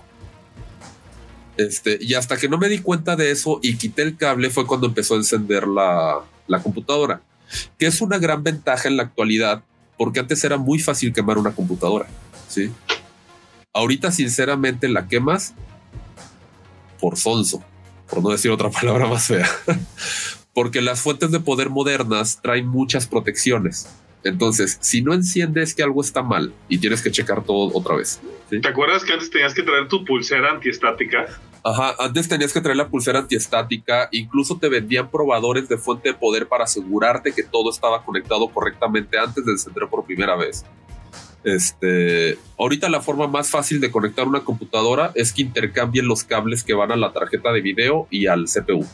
Este, 1.55 1.97
y 2.01 2.15
hasta 2.15 2.37
que 2.37 2.49
no 2.49 2.57
me 2.57 2.69
di 2.69 2.79
cuenta 2.79 3.15
de 3.15 3.31
eso 3.31 3.59
y 3.63 3.77
quité 3.77 4.01
el 4.01 4.17
cable 4.17 4.49
fue 4.49 4.67
cuando 4.67 4.87
empezó 4.87 5.13
a 5.13 5.17
encender 5.17 5.67
la, 5.67 6.19
la 6.47 6.61
computadora, 6.61 7.21
que 7.77 7.85
es 7.85 8.01
una 8.01 8.17
gran 8.17 8.43
ventaja 8.43 8.87
en 8.89 8.97
la 8.97 9.03
actualidad 9.03 9.63
porque 9.97 10.19
antes 10.19 10.43
era 10.43 10.57
muy 10.57 10.79
fácil 10.79 11.13
quemar 11.13 11.37
una 11.37 11.51
computadora. 11.51 12.07
¿sí? 12.47 12.71
Ahorita, 13.73 14.11
sinceramente, 14.11 14.87
la 14.87 15.07
quemas 15.07 15.53
por 16.99 17.17
sonso, 17.17 17.63
por 18.09 18.23
no 18.23 18.29
decir 18.29 18.51
otra 18.51 18.69
palabra 18.71 19.07
más 19.07 19.27
fea. 19.27 19.49
porque 20.53 20.81
las 20.81 21.01
fuentes 21.01 21.31
de 21.31 21.39
poder 21.39 21.69
modernas 21.69 22.39
traen 22.41 22.67
muchas 22.67 23.07
protecciones. 23.07 23.87
Entonces, 24.23 24.77
si 24.81 25.01
no 25.01 25.13
enciendes 25.13 25.73
que 25.75 25.83
algo 25.83 26.01
está 26.01 26.23
mal 26.23 26.53
y 26.67 26.79
tienes 26.79 27.01
que 27.01 27.11
checar 27.11 27.43
todo 27.43 27.71
otra 27.77 27.95
vez. 27.95 28.19
¿Te 28.49 28.67
acuerdas 28.67 29.03
que 29.03 29.13
antes 29.13 29.29
tenías 29.29 29.53
que 29.53 29.63
traer 29.63 29.87
tu 29.87 30.03
pulsera 30.03 30.51
antiestática? 30.51 31.27
Ajá, 31.63 31.95
antes 31.99 32.27
tenías 32.27 32.53
que 32.53 32.61
traer 32.61 32.77
la 32.77 32.87
pulsera 32.87 33.19
antiestática, 33.19 34.09
incluso 34.11 34.57
te 34.57 34.69
vendían 34.69 35.11
probadores 35.11 35.67
de 35.69 35.77
fuente 35.77 36.09
de 36.09 36.15
poder 36.15 36.47
para 36.47 36.63
asegurarte 36.63 37.33
que 37.33 37.43
todo 37.43 37.69
estaba 37.69 38.03
conectado 38.03 38.47
correctamente 38.49 39.17
antes 39.19 39.45
de 39.45 39.51
encender 39.51 39.87
por 39.89 40.05
primera 40.05 40.35
vez. 40.35 40.65
Este, 41.43 42.37
ahorita 42.57 42.89
la 42.89 43.01
forma 43.01 43.27
más 43.27 43.49
fácil 43.49 43.79
de 43.79 43.91
conectar 43.91 44.27
una 44.27 44.41
computadora 44.41 45.11
es 45.15 45.31
que 45.31 45.43
intercambien 45.43 46.07
los 46.07 46.23
cables 46.23 46.63
que 46.63 46.73
van 46.73 46.91
a 46.91 46.95
la 46.95 47.13
tarjeta 47.13 47.53
de 47.53 47.61
video 47.61 48.07
y 48.09 48.27
al 48.27 48.45
CPU, 48.45 48.85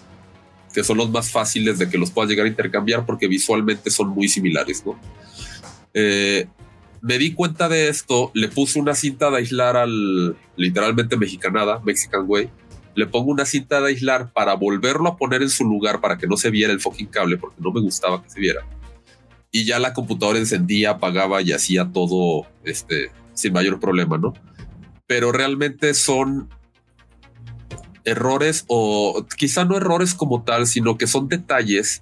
que 0.74 0.84
son 0.84 0.98
los 0.98 1.10
más 1.10 1.32
fáciles 1.32 1.80
de 1.80 1.90
que 1.90 1.98
los 1.98 2.12
puedas 2.12 2.30
llegar 2.30 2.46
a 2.46 2.50
intercambiar 2.50 3.06
porque 3.06 3.28
visualmente 3.28 3.90
son 3.90 4.10
muy 4.10 4.28
similares, 4.28 4.86
¿no? 4.86 5.00
Eh, 5.94 6.48
me 7.02 7.18
di 7.18 7.34
cuenta 7.34 7.68
de 7.68 7.90
esto, 7.90 8.32
le 8.34 8.48
puse 8.48 8.80
una 8.80 8.96
cinta 8.96 9.30
de 9.30 9.38
aislar 9.38 9.76
al 9.76 10.38
literalmente 10.56 11.18
mexicanada, 11.18 11.82
Mexican 11.84 12.24
Way. 12.26 12.50
Le 12.96 13.08
pongo 13.08 13.32
una 13.32 13.46
cinta 13.46 13.82
de 13.82 13.90
aislar 13.90 14.32
para 14.32 14.54
volverlo 14.54 15.10
a 15.10 15.18
poner 15.18 15.42
en 15.42 15.50
su 15.50 15.66
lugar 15.66 16.00
para 16.00 16.18
que 16.18 16.28
no 16.28 16.38
se 16.38 16.50
viera 16.50 16.72
el 16.72 16.80
fucking 16.80 17.08
cable 17.08 17.38
porque 17.38 17.58
no 17.60 17.72
me 17.72 17.82
gustaba 17.82 18.24
que 18.24 18.30
se 18.30 18.40
viera. 18.40 18.62
Y 19.54 19.64
ya 19.64 19.80
la 19.80 19.94
computadora 19.94 20.40
encendía, 20.40 20.90
apagaba 20.90 21.42
y 21.42 21.54
hacía 21.54 21.92
todo 21.94 22.46
este, 22.66 23.12
sin 23.34 23.54
mayor 23.54 23.80
problema, 23.80 24.18
¿no? 24.18 24.34
Pero 25.08 25.32
realmente 25.32 25.94
son 25.94 26.50
errores 28.04 28.66
o 28.68 29.26
quizá 29.38 29.64
no 29.64 29.78
errores 29.78 30.16
como 30.16 30.44
tal, 30.44 30.68
sino 30.68 30.98
que 30.98 31.08
son 31.08 31.30
detalles 31.30 32.02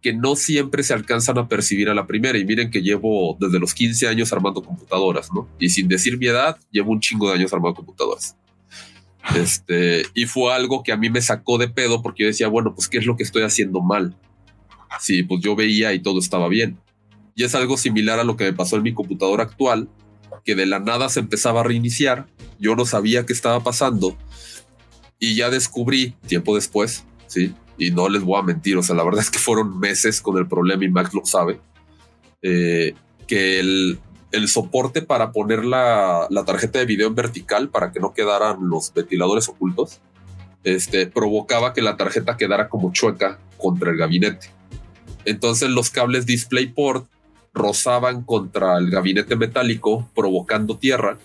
que 0.00 0.12
no 0.12 0.36
siempre 0.36 0.84
se 0.84 0.94
alcanzan 0.94 1.38
a 1.38 1.48
percibir 1.48 1.88
a 1.88 1.94
la 1.94 2.06
primera. 2.06 2.38
Y 2.38 2.44
miren 2.44 2.70
que 2.70 2.82
llevo 2.82 3.36
desde 3.40 3.58
los 3.58 3.74
15 3.74 4.06
años 4.06 4.32
armando 4.32 4.62
computadoras, 4.62 5.32
¿no? 5.34 5.48
Y 5.58 5.70
sin 5.70 5.88
decir 5.88 6.16
mi 6.18 6.28
edad, 6.28 6.56
llevo 6.70 6.92
un 6.92 7.00
chingo 7.00 7.28
de 7.28 7.34
años 7.34 7.52
armando 7.52 7.74
computadoras. 7.74 8.36
Este, 9.34 10.04
y 10.14 10.26
fue 10.26 10.54
algo 10.54 10.84
que 10.84 10.92
a 10.92 10.96
mí 10.96 11.10
me 11.10 11.20
sacó 11.20 11.58
de 11.58 11.66
pedo 11.66 12.02
porque 12.02 12.22
yo 12.22 12.28
decía, 12.28 12.46
bueno, 12.46 12.72
pues, 12.74 12.88
¿qué 12.88 12.98
es 12.98 13.06
lo 13.06 13.16
que 13.16 13.24
estoy 13.24 13.42
haciendo 13.42 13.80
mal? 13.80 14.14
Sí, 15.00 15.22
pues 15.22 15.42
yo 15.42 15.56
veía 15.56 15.92
y 15.92 16.00
todo 16.00 16.18
estaba 16.18 16.48
bien. 16.48 16.78
Y 17.34 17.44
es 17.44 17.54
algo 17.54 17.76
similar 17.76 18.18
a 18.18 18.24
lo 18.24 18.36
que 18.36 18.44
me 18.44 18.52
pasó 18.52 18.76
en 18.76 18.82
mi 18.82 18.94
computadora 18.94 19.44
actual, 19.44 19.88
que 20.44 20.54
de 20.54 20.66
la 20.66 20.78
nada 20.78 21.08
se 21.08 21.20
empezaba 21.20 21.60
a 21.60 21.64
reiniciar. 21.64 22.26
Yo 22.58 22.76
no 22.76 22.86
sabía 22.86 23.26
qué 23.26 23.32
estaba 23.32 23.62
pasando. 23.62 24.16
Y 25.18 25.34
ya 25.34 25.50
descubrí, 25.50 26.14
tiempo 26.26 26.54
después, 26.54 27.04
sí, 27.26 27.54
y 27.78 27.90
no 27.90 28.08
les 28.08 28.22
voy 28.22 28.38
a 28.38 28.42
mentir, 28.42 28.76
o 28.76 28.82
sea, 28.82 28.94
la 28.94 29.04
verdad 29.04 29.22
es 29.22 29.30
que 29.30 29.38
fueron 29.38 29.78
meses 29.78 30.20
con 30.20 30.38
el 30.38 30.46
problema 30.46 30.84
y 30.84 30.88
Max 30.88 31.14
lo 31.14 31.24
sabe, 31.24 31.60
eh, 32.42 32.94
que 33.26 33.60
el, 33.60 33.98
el, 34.32 34.48
soporte 34.48 35.02
para 35.02 35.32
poner 35.32 35.64
la, 35.64 36.26
la, 36.30 36.44
tarjeta 36.44 36.78
de 36.78 36.86
video 36.86 37.08
en 37.08 37.14
vertical 37.14 37.70
para 37.70 37.92
que 37.92 38.00
no 38.00 38.14
quedaran 38.14 38.68
los 38.68 38.92
ventiladores 38.94 39.48
ocultos, 39.48 40.00
este, 40.64 41.06
provocaba 41.06 41.72
que 41.72 41.82
la 41.82 41.96
tarjeta 41.96 42.36
quedara 42.36 42.68
como 42.68 42.92
chueca 42.92 43.38
contra 43.56 43.90
el 43.90 43.96
gabinete. 43.96 44.50
Entonces 45.26 45.68
los 45.68 45.90
cables 45.90 46.24
DisplayPort 46.24 47.06
rozaban 47.52 48.22
contra 48.22 48.78
el 48.78 48.90
gabinete 48.90 49.36
metálico, 49.36 50.08
provocando 50.14 50.78
tierra, 50.78 51.18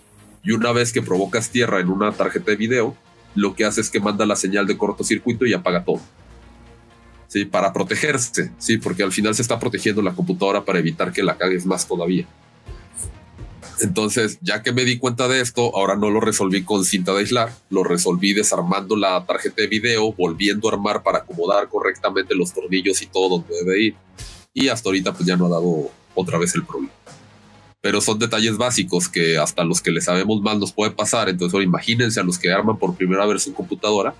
y 0.44 0.52
una 0.52 0.72
vez 0.72 0.92
que 0.92 1.02
provocas 1.02 1.50
tierra 1.50 1.80
en 1.80 1.90
una 1.90 2.12
tarjeta 2.12 2.52
de 2.52 2.58
video, 2.58 2.96
lo 3.36 3.56
que 3.56 3.64
hace 3.64 3.80
es 3.80 3.90
que 3.90 4.00
manda 4.00 4.26
la 4.26 4.36
señal 4.36 4.68
de 4.68 4.78
cortocircuito 4.78 5.46
y 5.46 5.54
apaga 5.54 5.86
todo. 5.86 6.02
¿sí? 7.28 7.46
Para 7.46 7.72
protegerse, 7.72 8.52
¿sí? 8.58 8.78
Porque 8.78 9.04
al 9.04 9.12
final 9.12 9.36
se 9.36 9.42
está 9.42 9.60
protegiendo 9.60 10.02
la 10.02 10.14
computadora 10.14 10.66
para 10.66 10.80
evitar 10.80 11.14
que 11.14 11.24
la 11.24 11.38
cagues 11.38 11.66
más 11.66 11.88
todavía. 11.88 12.26
Entonces, 13.82 14.38
ya 14.42 14.62
que 14.62 14.72
me 14.72 14.86
di 14.86 14.98
cuenta 14.98 15.28
de 15.28 15.42
esto, 15.42 15.76
ahora 15.76 15.96
no 15.96 16.10
lo 16.10 16.20
resolví 16.20 16.64
con 16.64 16.86
cinta 16.86 17.14
de 17.14 17.20
aislar, 17.20 17.52
lo 17.70 17.84
resolví 17.84 18.34
desarmando 18.34 18.96
la 18.96 19.26
tarjeta 19.26 19.62
de 19.62 19.68
video, 19.68 20.14
volviendo 20.14 20.70
a 20.70 20.74
armar 20.74 21.04
para 21.04 21.20
acomodar 21.20 21.68
correctamente 21.68 22.36
los 22.36 22.54
tornillos 22.54 23.02
y 23.02 23.08
todo 23.08 23.38
donde 23.38 23.56
debe 23.64 23.82
ir. 23.82 23.96
Y 24.54 24.68
hasta 24.68 24.90
ahorita 24.90 25.14
pues 25.14 25.26
ya 25.26 25.36
no 25.36 25.48
ha 25.48 25.50
dado 25.50 25.92
otra 26.16 26.38
vez 26.38 26.56
el 26.56 26.64
problema. 26.64 26.94
Pero 27.82 28.00
son 28.00 28.20
detalles 28.20 28.58
básicos 28.58 29.10
que 29.10 29.38
hasta 29.38 29.64
los 29.64 29.82
que 29.82 29.92
le 29.92 30.02
sabemos 30.02 30.42
mal 30.42 30.60
nos 30.60 30.72
puede 30.72 30.92
pasar. 30.92 31.30
Entonces, 31.30 31.54
ahora 31.54 31.66
imagínense 31.66 32.20
a 32.20 32.24
los 32.24 32.38
que 32.38 32.52
arman 32.52 32.78
por 32.78 32.96
primera 32.96 33.26
vez 33.26 33.44
su 33.44 33.54
computadora 33.54 34.14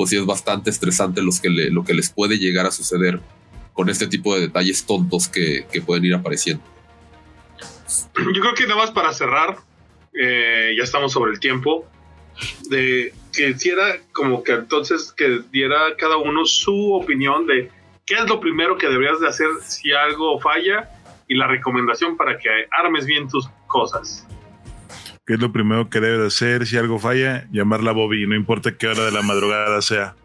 pues 0.00 0.08
sí 0.10 0.16
es 0.16 0.24
bastante 0.24 0.70
estresante 0.70 1.20
los 1.20 1.40
que 1.40 1.50
lo 1.50 1.84
que 1.84 1.92
les 1.92 2.10
puede 2.10 2.38
llegar 2.38 2.64
a 2.64 2.70
suceder 2.70 3.20
con 3.74 3.88
este 3.90 4.06
tipo 4.06 4.34
de 4.34 4.40
detalles 4.40 4.84
tontos 4.84 5.28
que, 5.28 5.66
pueden 5.84 6.04
ir 6.04 6.14
apareciendo. 6.14 6.62
Yo 8.34 8.40
creo 8.40 8.54
que 8.54 8.64
nada 8.64 8.76
más 8.76 8.90
para 8.90 9.12
cerrar, 9.12 9.58
eh, 10.12 10.74
ya 10.76 10.84
estamos 10.84 11.12
sobre 11.12 11.32
el 11.32 11.40
tiempo, 11.40 11.86
de 12.68 13.12
que 13.32 13.50
hiciera 13.50 13.98
como 14.12 14.42
que 14.42 14.52
entonces 14.52 15.12
que 15.12 15.42
diera 15.50 15.78
cada 15.98 16.16
uno 16.16 16.46
su 16.46 16.94
opinión 16.94 17.46
de 17.46 17.70
qué 18.06 18.14
es 18.14 18.28
lo 18.28 18.40
primero 18.40 18.78
que 18.78 18.88
deberías 18.88 19.20
de 19.20 19.28
hacer 19.28 19.48
si 19.62 19.92
algo 19.92 20.40
falla 20.40 20.90
y 21.28 21.34
la 21.36 21.46
recomendación 21.46 22.16
para 22.16 22.38
que 22.38 22.48
armes 22.70 23.06
bien 23.06 23.28
tus 23.28 23.48
cosas. 23.66 24.26
¿Qué 25.26 25.34
es 25.34 25.40
lo 25.40 25.52
primero 25.52 25.88
que 25.90 26.00
debe 26.00 26.26
hacer 26.26 26.66
si 26.66 26.76
algo 26.76 26.98
falla? 26.98 27.46
Llamarla 27.52 27.92
Bobby, 27.92 28.26
no 28.26 28.34
importa 28.34 28.76
qué 28.76 28.88
hora 28.88 29.04
de 29.04 29.12
la 29.12 29.22
madrugada 29.22 29.80
sea. 29.80 30.16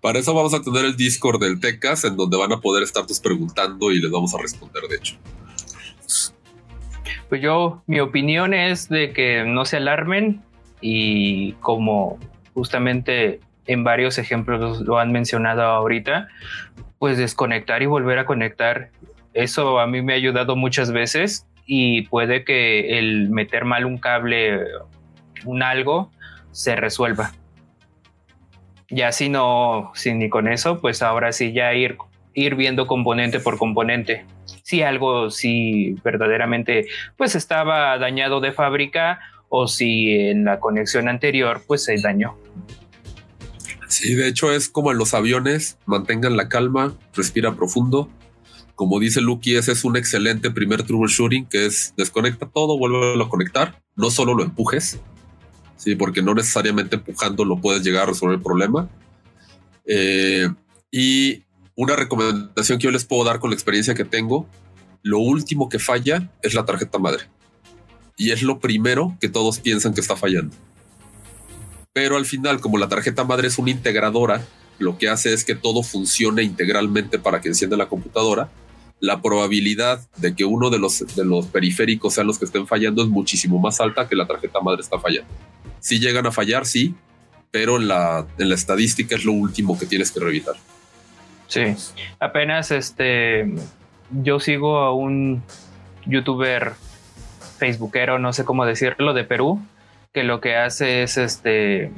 Para 0.00 0.18
eso 0.18 0.34
vamos 0.34 0.54
a 0.54 0.62
tener 0.62 0.84
el 0.84 0.96
Discord 0.96 1.40
del 1.40 1.58
Tecas, 1.58 2.04
en 2.04 2.16
donde 2.16 2.36
van 2.36 2.52
a 2.52 2.60
poder 2.60 2.82
estar 2.82 3.04
preguntando 3.22 3.90
y 3.90 3.98
les 3.98 4.10
vamos 4.10 4.34
a 4.34 4.38
responder, 4.40 4.84
de 4.84 4.96
hecho. 4.96 5.16
Pues 7.28 7.42
yo, 7.42 7.82
mi 7.86 8.00
opinión 8.00 8.54
es 8.54 8.88
de 8.88 9.12
que 9.12 9.44
no 9.44 9.64
se 9.64 9.76
alarmen 9.76 10.42
y 10.80 11.52
como 11.54 12.18
justamente 12.54 13.40
en 13.66 13.84
varios 13.84 14.18
ejemplos 14.18 14.80
lo 14.80 14.98
han 14.98 15.12
mencionado 15.12 15.62
ahorita, 15.62 16.28
pues 16.98 17.18
desconectar 17.18 17.82
y 17.82 17.86
volver 17.86 18.18
a 18.18 18.24
conectar. 18.24 18.90
Eso 19.34 19.78
a 19.78 19.86
mí 19.86 20.00
me 20.00 20.14
ha 20.14 20.16
ayudado 20.16 20.56
muchas 20.56 20.90
veces 20.90 21.46
y 21.66 22.02
puede 22.02 22.44
que 22.44 22.98
el 22.98 23.28
meter 23.28 23.66
mal 23.66 23.84
un 23.84 23.98
cable, 23.98 24.64
un 25.44 25.62
algo, 25.62 26.10
se 26.50 26.76
resuelva. 26.76 27.32
Ya 28.88 29.12
si 29.12 29.28
no, 29.28 29.92
si 29.94 30.14
ni 30.14 30.30
con 30.30 30.48
eso, 30.48 30.80
pues 30.80 31.02
ahora 31.02 31.32
sí 31.32 31.52
ya 31.52 31.74
ir, 31.74 31.98
ir 32.32 32.54
viendo 32.54 32.86
componente 32.86 33.38
por 33.38 33.58
componente. 33.58 34.24
Si 34.68 34.82
algo, 34.82 35.30
si 35.30 35.92
verdaderamente 36.04 36.88
pues 37.16 37.34
estaba 37.34 37.96
dañado 37.96 38.40
de 38.40 38.52
fábrica 38.52 39.18
o 39.48 39.66
si 39.66 40.10
en 40.10 40.44
la 40.44 40.60
conexión 40.60 41.08
anterior 41.08 41.62
pues 41.66 41.84
se 41.84 41.98
dañó. 41.98 42.36
Sí, 43.88 44.14
de 44.14 44.28
hecho 44.28 44.52
es 44.52 44.68
como 44.68 44.92
en 44.92 44.98
los 44.98 45.14
aviones, 45.14 45.78
mantengan 45.86 46.36
la 46.36 46.50
calma, 46.50 46.92
respira 47.14 47.56
profundo, 47.56 48.10
como 48.74 49.00
dice 49.00 49.22
Lucky, 49.22 49.56
ese 49.56 49.72
es 49.72 49.84
un 49.84 49.96
excelente 49.96 50.50
primer 50.50 50.82
troubleshooting 50.82 51.46
que 51.46 51.64
es 51.64 51.94
desconecta 51.96 52.46
todo, 52.46 52.76
vuelve 52.76 53.24
a 53.24 53.28
conectar, 53.30 53.80
no 53.96 54.10
solo 54.10 54.34
lo 54.34 54.44
empujes, 54.44 55.00
sí, 55.76 55.96
porque 55.96 56.20
no 56.20 56.34
necesariamente 56.34 56.96
empujando 56.96 57.46
lo 57.46 57.58
puedes 57.58 57.82
llegar 57.82 58.02
a 58.02 58.06
resolver 58.08 58.36
el 58.36 58.42
problema. 58.42 58.90
Eh, 59.86 60.46
y 60.90 61.44
una 61.78 61.94
recomendación 61.94 62.80
que 62.80 62.86
yo 62.86 62.90
les 62.90 63.04
puedo 63.04 63.22
dar 63.22 63.38
con 63.38 63.50
la 63.50 63.54
experiencia 63.54 63.94
que 63.94 64.04
tengo, 64.04 64.48
lo 65.04 65.20
último 65.20 65.68
que 65.68 65.78
falla 65.78 66.28
es 66.42 66.54
la 66.54 66.64
tarjeta 66.64 66.98
madre. 66.98 67.22
Y 68.16 68.32
es 68.32 68.42
lo 68.42 68.58
primero 68.58 69.16
que 69.20 69.28
todos 69.28 69.60
piensan 69.60 69.94
que 69.94 70.00
está 70.00 70.16
fallando. 70.16 70.56
Pero 71.92 72.16
al 72.16 72.26
final, 72.26 72.60
como 72.60 72.78
la 72.78 72.88
tarjeta 72.88 73.22
madre 73.22 73.46
es 73.46 73.58
una 73.58 73.70
integradora, 73.70 74.44
lo 74.80 74.98
que 74.98 75.08
hace 75.08 75.32
es 75.32 75.44
que 75.44 75.54
todo 75.54 75.84
funcione 75.84 76.42
integralmente 76.42 77.20
para 77.20 77.40
que 77.40 77.46
encienda 77.46 77.76
la 77.76 77.88
computadora 77.88 78.50
la 78.98 79.22
probabilidad 79.22 80.00
de 80.16 80.34
que 80.34 80.44
uno 80.44 80.70
de 80.70 80.80
los, 80.80 81.14
de 81.14 81.24
los 81.24 81.46
periféricos 81.46 82.14
sean 82.14 82.26
los 82.26 82.40
que 82.40 82.46
estén 82.46 82.66
fallando 82.66 83.04
es 83.04 83.08
muchísimo 83.08 83.60
más 83.60 83.80
alta 83.80 84.08
que 84.08 84.16
la 84.16 84.26
tarjeta 84.26 84.60
madre 84.60 84.80
está 84.80 84.98
fallando. 84.98 85.32
Si 85.78 86.00
llegan 86.00 86.26
a 86.26 86.32
fallar, 86.32 86.66
sí, 86.66 86.96
pero 87.52 87.76
en 87.76 87.86
la, 87.86 88.26
en 88.38 88.48
la 88.48 88.56
estadística 88.56 89.14
es 89.14 89.24
lo 89.24 89.30
último 89.30 89.78
que 89.78 89.86
tienes 89.86 90.10
que 90.10 90.18
revisar. 90.18 90.56
Sí, 91.48 91.74
apenas 92.20 92.70
este 92.70 93.52
yo 94.10 94.40
sigo 94.40 94.78
a 94.78 94.92
un 94.92 95.42
youtuber 96.06 96.72
facebookero, 97.58 98.18
no 98.18 98.32
sé 98.32 98.44
cómo 98.44 98.64
decirlo, 98.64 99.14
de 99.14 99.24
Perú, 99.24 99.60
que 100.12 100.22
lo 100.24 100.40
que 100.40 100.56
hace 100.56 101.02
es 101.02 101.18
este, 101.18 101.90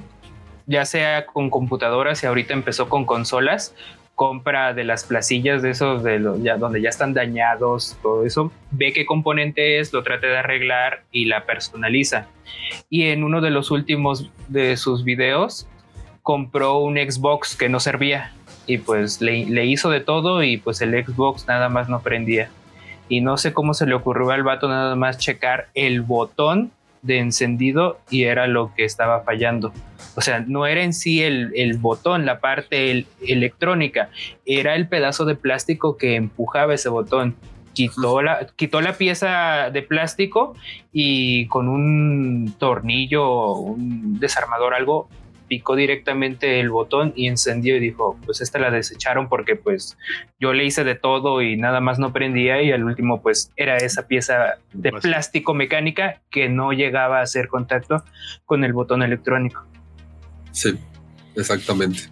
ya 0.66 0.84
sea 0.84 1.26
con 1.26 1.50
computadoras 1.50 2.22
y 2.22 2.26
ahorita 2.26 2.54
empezó 2.54 2.88
con 2.88 3.04
consolas, 3.04 3.74
compra 4.14 4.74
de 4.74 4.84
las 4.84 5.04
placillas 5.04 5.62
de 5.62 5.70
esos 5.70 6.02
de 6.02 6.18
donde 6.18 6.82
ya 6.82 6.88
están 6.88 7.14
dañados, 7.14 7.96
todo 8.02 8.24
eso, 8.24 8.52
ve 8.70 8.92
qué 8.92 9.06
componente 9.06 9.78
es, 9.78 9.92
lo 9.92 10.02
trata 10.02 10.26
de 10.26 10.38
arreglar 10.38 11.04
y 11.10 11.26
la 11.26 11.44
personaliza. 11.44 12.26
Y 12.88 13.08
en 13.08 13.24
uno 13.24 13.40
de 13.40 13.50
los 13.50 13.70
últimos 13.70 14.30
de 14.48 14.76
sus 14.76 15.04
videos 15.04 15.66
compró 16.22 16.78
un 16.78 16.96
Xbox 16.96 17.56
que 17.56 17.68
no 17.68 17.80
servía 17.80 18.32
y 18.70 18.78
pues 18.78 19.20
le, 19.20 19.66
hizo 19.66 19.90
de 19.90 19.98
todo 19.98 20.44
y 20.44 20.56
pues 20.56 20.80
el 20.80 20.92
Xbox 21.04 21.48
nada 21.48 21.68
más 21.68 21.88
no 21.88 22.02
prendía. 22.02 22.50
Y 23.08 23.20
no 23.20 23.36
sé 23.36 23.52
cómo 23.52 23.74
se 23.74 23.84
le 23.84 23.94
ocurrió 23.94 24.30
al 24.30 24.44
vato 24.44 24.68
nada 24.68 24.94
más 24.94 25.18
checar 25.18 25.70
el 25.74 26.02
botón 26.02 26.70
de 27.02 27.18
encendido 27.18 27.98
y 28.10 28.24
era 28.24 28.46
lo 28.46 28.72
que 28.76 28.84
estaba 28.84 29.22
fallando. 29.24 29.72
O 30.14 30.20
sea, 30.20 30.44
no 30.46 30.66
era 30.66 30.84
en 30.84 30.94
sí 30.94 31.20
el, 31.20 31.50
el 31.56 31.78
botón, 31.78 32.26
la 32.26 32.38
parte 32.38 33.06
electrónica, 33.26 34.08
era 34.46 34.76
el 34.76 34.86
pedazo 34.86 35.24
de 35.24 35.34
plástico 35.34 35.96
que 35.96 36.14
empujaba 36.14 36.74
ese 36.74 36.88
botón. 36.88 37.34
Quitó 37.72 38.22
la, 38.22 38.46
quitó 38.54 38.80
la 38.80 38.92
pieza 38.92 39.70
de 39.72 39.82
plástico 39.82 40.54
y 40.92 41.46
con 41.46 41.68
un 41.68 42.54
tornillo, 42.56 43.52
un 43.54 44.20
desarmador, 44.20 44.74
algo, 44.74 45.08
picó 45.50 45.74
directamente 45.74 46.60
el 46.60 46.70
botón 46.70 47.12
y 47.16 47.26
encendió 47.26 47.76
y 47.76 47.80
dijo, 47.80 48.16
pues 48.24 48.40
esta 48.40 48.60
la 48.60 48.70
desecharon 48.70 49.28
porque 49.28 49.56
pues 49.56 49.98
yo 50.38 50.52
le 50.52 50.64
hice 50.64 50.84
de 50.84 50.94
todo 50.94 51.42
y 51.42 51.56
nada 51.56 51.80
más 51.80 51.98
no 51.98 52.12
prendía 52.12 52.62
y 52.62 52.70
al 52.70 52.84
último 52.84 53.20
pues 53.20 53.50
era 53.56 53.76
esa 53.76 54.06
pieza 54.06 54.58
de 54.72 54.92
plástico 54.92 55.52
mecánica 55.52 56.22
que 56.30 56.48
no 56.48 56.72
llegaba 56.72 57.18
a 57.18 57.22
hacer 57.22 57.48
contacto 57.48 58.04
con 58.46 58.62
el 58.62 58.72
botón 58.72 59.02
electrónico. 59.02 59.66
Sí, 60.52 60.78
exactamente. 61.34 62.02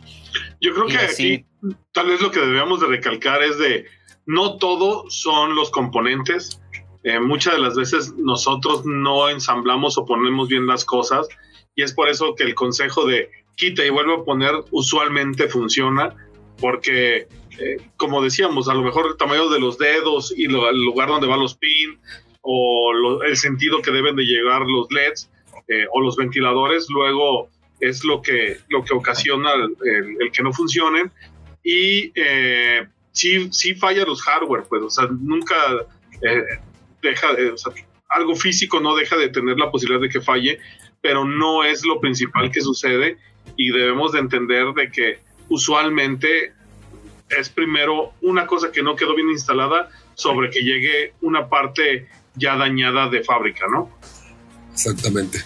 Yo 0.60 0.74
creo 0.74 0.86
que 0.88 0.98
aquí 0.98 1.46
tal 1.92 2.08
vez 2.08 2.20
lo 2.20 2.32
que 2.32 2.40
debemos 2.40 2.80
de 2.80 2.88
recalcar 2.88 3.40
es 3.44 3.56
de 3.56 3.86
no 4.26 4.56
todo 4.56 5.08
son 5.10 5.54
los 5.54 5.70
componentes. 5.70 6.60
Eh, 7.04 7.20
muchas 7.20 7.54
de 7.54 7.60
las 7.60 7.76
veces 7.76 8.14
nosotros 8.16 8.84
no 8.84 9.28
ensamblamos 9.28 9.96
o 9.96 10.04
ponemos 10.04 10.48
bien 10.48 10.66
las 10.66 10.84
cosas 10.84 11.28
y 11.78 11.82
es 11.84 11.92
por 11.92 12.08
eso 12.08 12.34
que 12.34 12.42
el 12.42 12.56
consejo 12.56 13.06
de 13.06 13.30
quita 13.54 13.84
y 13.84 13.90
vuelve 13.90 14.14
a 14.14 14.24
poner 14.24 14.52
usualmente 14.72 15.46
funciona, 15.46 16.12
porque 16.60 17.28
eh, 17.56 17.76
como 17.96 18.20
decíamos, 18.20 18.68
a 18.68 18.74
lo 18.74 18.82
mejor 18.82 19.06
el 19.06 19.16
tamaño 19.16 19.48
de 19.48 19.60
los 19.60 19.78
dedos 19.78 20.34
y 20.36 20.46
el 20.46 20.84
lugar 20.84 21.08
donde 21.08 21.28
van 21.28 21.38
los 21.38 21.54
pins 21.54 21.96
o 22.40 22.92
el 23.24 23.36
sentido 23.36 23.80
que 23.80 23.92
deben 23.92 24.16
de 24.16 24.24
llegar 24.24 24.62
los 24.62 24.88
LEDs 24.90 25.30
eh, 25.68 25.86
o 25.92 26.00
los 26.00 26.16
ventiladores, 26.16 26.88
luego 26.90 27.48
es 27.78 28.02
lo 28.02 28.22
que, 28.22 28.56
lo 28.70 28.82
que 28.82 28.94
ocasiona 28.94 29.50
el, 29.54 30.32
que 30.32 30.42
no 30.42 30.52
funcionen. 30.52 31.12
Y 31.62 32.10
eh, 32.16 32.88
sí, 33.12 33.52
sí 33.52 33.76
falla 33.76 34.04
los 34.04 34.20
hardware, 34.22 34.64
pues, 34.68 34.82
o 34.82 34.90
sea, 34.90 35.06
nunca 35.20 35.54
deja, 37.02 37.28
o 37.54 37.56
sea, 37.56 37.72
algo 38.08 38.34
físico 38.34 38.80
no 38.80 38.96
deja 38.96 39.16
de 39.16 39.28
tener 39.28 39.58
la 39.58 39.70
posibilidad 39.70 40.00
de 40.00 40.08
que 40.08 40.20
falle, 40.20 40.58
pero 41.00 41.24
no 41.24 41.64
es 41.64 41.84
lo 41.84 42.00
principal 42.00 42.50
que 42.50 42.60
sucede 42.60 43.18
y 43.56 43.70
debemos 43.70 44.12
de 44.12 44.20
entender 44.20 44.72
de 44.74 44.90
que 44.90 45.18
usualmente 45.48 46.52
es 47.30 47.48
primero 47.48 48.12
una 48.22 48.46
cosa 48.46 48.72
que 48.72 48.82
no 48.82 48.96
quedó 48.96 49.14
bien 49.14 49.30
instalada 49.30 49.90
sobre 50.14 50.50
que 50.50 50.60
llegue 50.60 51.12
una 51.20 51.48
parte 51.48 52.08
ya 52.34 52.56
dañada 52.56 53.08
de 53.08 53.22
fábrica, 53.22 53.66
¿no? 53.70 53.90
Exactamente. 54.72 55.44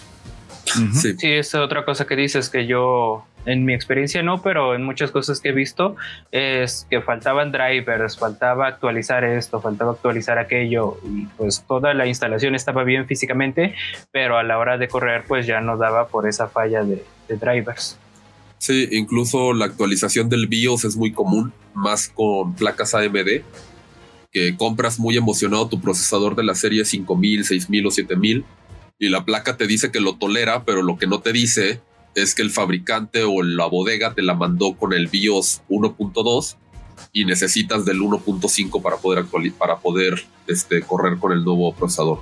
Sí. 0.93 1.15
sí, 1.17 1.31
es 1.31 1.53
otra 1.55 1.85
cosa 1.85 2.07
que 2.07 2.15
dices 2.15 2.49
que 2.49 2.65
yo 2.65 3.25
en 3.45 3.65
mi 3.65 3.73
experiencia 3.73 4.23
no, 4.23 4.41
pero 4.41 4.75
en 4.75 4.83
muchas 4.83 5.11
cosas 5.11 5.41
que 5.41 5.49
he 5.49 5.51
visto 5.51 5.95
es 6.31 6.87
que 6.89 7.01
faltaban 7.01 7.51
drivers, 7.51 8.17
faltaba 8.17 8.67
actualizar 8.67 9.23
esto, 9.23 9.61
faltaba 9.61 9.91
actualizar 9.91 10.37
aquello 10.37 10.97
y 11.03 11.25
pues 11.37 11.63
toda 11.67 11.93
la 11.93 12.07
instalación 12.07 12.55
estaba 12.55 12.83
bien 12.83 13.05
físicamente, 13.07 13.75
pero 14.11 14.37
a 14.37 14.43
la 14.43 14.57
hora 14.57 14.77
de 14.77 14.87
correr 14.87 15.25
pues 15.27 15.45
ya 15.45 15.61
no 15.61 15.77
daba 15.77 16.07
por 16.07 16.27
esa 16.27 16.47
falla 16.47 16.83
de, 16.83 17.03
drivers. 17.27 17.97
Sí, 18.59 18.87
incluso 18.91 19.53
la 19.53 19.65
actualización 19.65 20.29
del 20.29 20.47
BIOS 20.47 20.85
es 20.85 20.95
muy 20.95 21.11
común, 21.11 21.51
más 21.73 22.09
con 22.09 22.55
placas 22.55 22.93
AMD, 22.93 23.41
que 24.31 24.55
compras 24.55 24.99
muy 24.99 25.17
emocionado 25.17 25.67
tu 25.67 25.81
procesador 25.81 26.35
de 26.35 26.43
la 26.43 26.55
serie 26.55 26.85
5000, 26.85 27.43
6000 27.43 27.87
o 27.87 27.91
7000 27.91 28.45
y 28.99 29.09
la 29.09 29.25
placa 29.25 29.57
te 29.57 29.67
dice 29.67 29.91
que 29.91 29.99
lo 29.99 30.15
tolera, 30.15 30.63
pero 30.63 30.81
lo 30.81 30.97
que 30.97 31.07
no 31.07 31.19
te 31.19 31.33
dice 31.33 31.81
es 32.15 32.35
que 32.35 32.41
el 32.41 32.51
fabricante 32.51 33.23
o 33.23 33.43
la 33.43 33.65
bodega 33.65 34.13
te 34.13 34.21
la 34.21 34.33
mandó 34.33 34.75
con 34.75 34.93
el 34.93 35.07
BIOS 35.07 35.61
1.2 35.69 36.57
y 37.11 37.25
necesitas 37.25 37.85
del 37.85 37.99
1.5 37.99 38.81
para 38.81 38.97
poder 38.97 39.25
para 39.57 39.77
poder 39.77 40.25
este, 40.47 40.81
correr 40.81 41.17
con 41.17 41.31
el 41.31 41.43
nuevo 41.43 41.73
procesador. 41.73 42.19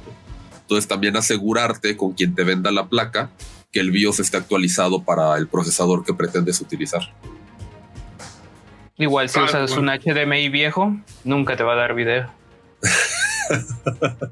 Entonces 0.61 0.87
también 0.87 1.17
asegurarte 1.17 1.97
con 1.97 2.13
quien 2.13 2.35
te 2.35 2.43
venda 2.43 2.71
la 2.71 2.87
placa 2.87 3.29
que 3.71 3.79
el 3.79 3.91
BIOS 3.91 4.19
esté 4.19 4.37
actualizado 4.37 5.03
para 5.03 5.37
el 5.37 5.47
procesador 5.47 6.03
que 6.03 6.13
pretendes 6.13 6.59
utilizar. 6.61 7.01
Igual 8.97 9.29
si 9.29 9.39
usas 9.39 9.71
un 9.71 9.87
HDMI 9.87 10.49
viejo, 10.49 10.95
nunca 11.23 11.55
te 11.55 11.63
va 11.63 11.73
a 11.73 11.75
dar 11.75 11.95
video. 11.95 12.29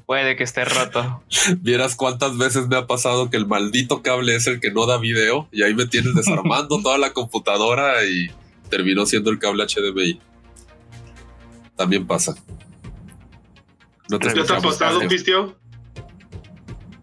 Puede 0.06 0.36
que 0.36 0.44
esté 0.44 0.64
roto. 0.64 1.22
Vieras 1.58 1.96
cuántas 1.96 2.36
veces 2.36 2.68
me 2.68 2.76
ha 2.76 2.86
pasado 2.86 3.30
que 3.30 3.36
el 3.36 3.46
maldito 3.46 4.02
cable 4.02 4.34
es 4.34 4.46
el 4.46 4.60
que 4.60 4.70
no 4.70 4.86
da 4.86 4.98
video 4.98 5.48
y 5.52 5.62
ahí 5.62 5.74
me 5.74 5.86
tienes 5.86 6.14
desarmando 6.14 6.80
toda 6.82 6.98
la 6.98 7.12
computadora 7.12 8.04
y 8.04 8.30
terminó 8.68 9.06
siendo 9.06 9.30
el 9.30 9.38
cable 9.38 9.64
HDMI. 9.64 10.20
También 11.76 12.06
pasa. 12.06 12.34
¿No 14.08 14.18
te, 14.18 14.28
ha 14.28 14.60
pasado, 14.60 15.00
Pistio? 15.08 15.56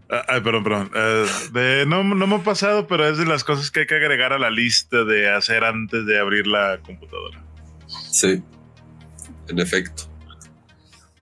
Ah, 0.10 0.24
ay, 0.28 0.42
perdón, 0.42 0.64
perdón. 0.64 0.92
Eh, 0.94 1.86
no, 1.88 2.04
no 2.04 2.28
me 2.28 2.36
ha 2.36 2.44
pasado, 2.44 2.88
pero 2.88 3.08
es 3.08 3.18
de 3.18 3.26
las 3.26 3.44
cosas 3.44 3.72
que 3.72 3.82
hay 3.82 3.88
que 3.88 3.96
agregar 3.96 4.34
a 4.34 4.40
la 4.40 4.50
lista 4.50 5.04
de 5.04 5.30
hacer 5.30 5.64
antes 5.64 6.06
de 6.06 6.20
abrir 6.20 6.48
la 6.48 6.80
computadora. 6.86 7.44
Sí, 7.88 8.42
en 9.48 9.60
efecto. 9.60 10.04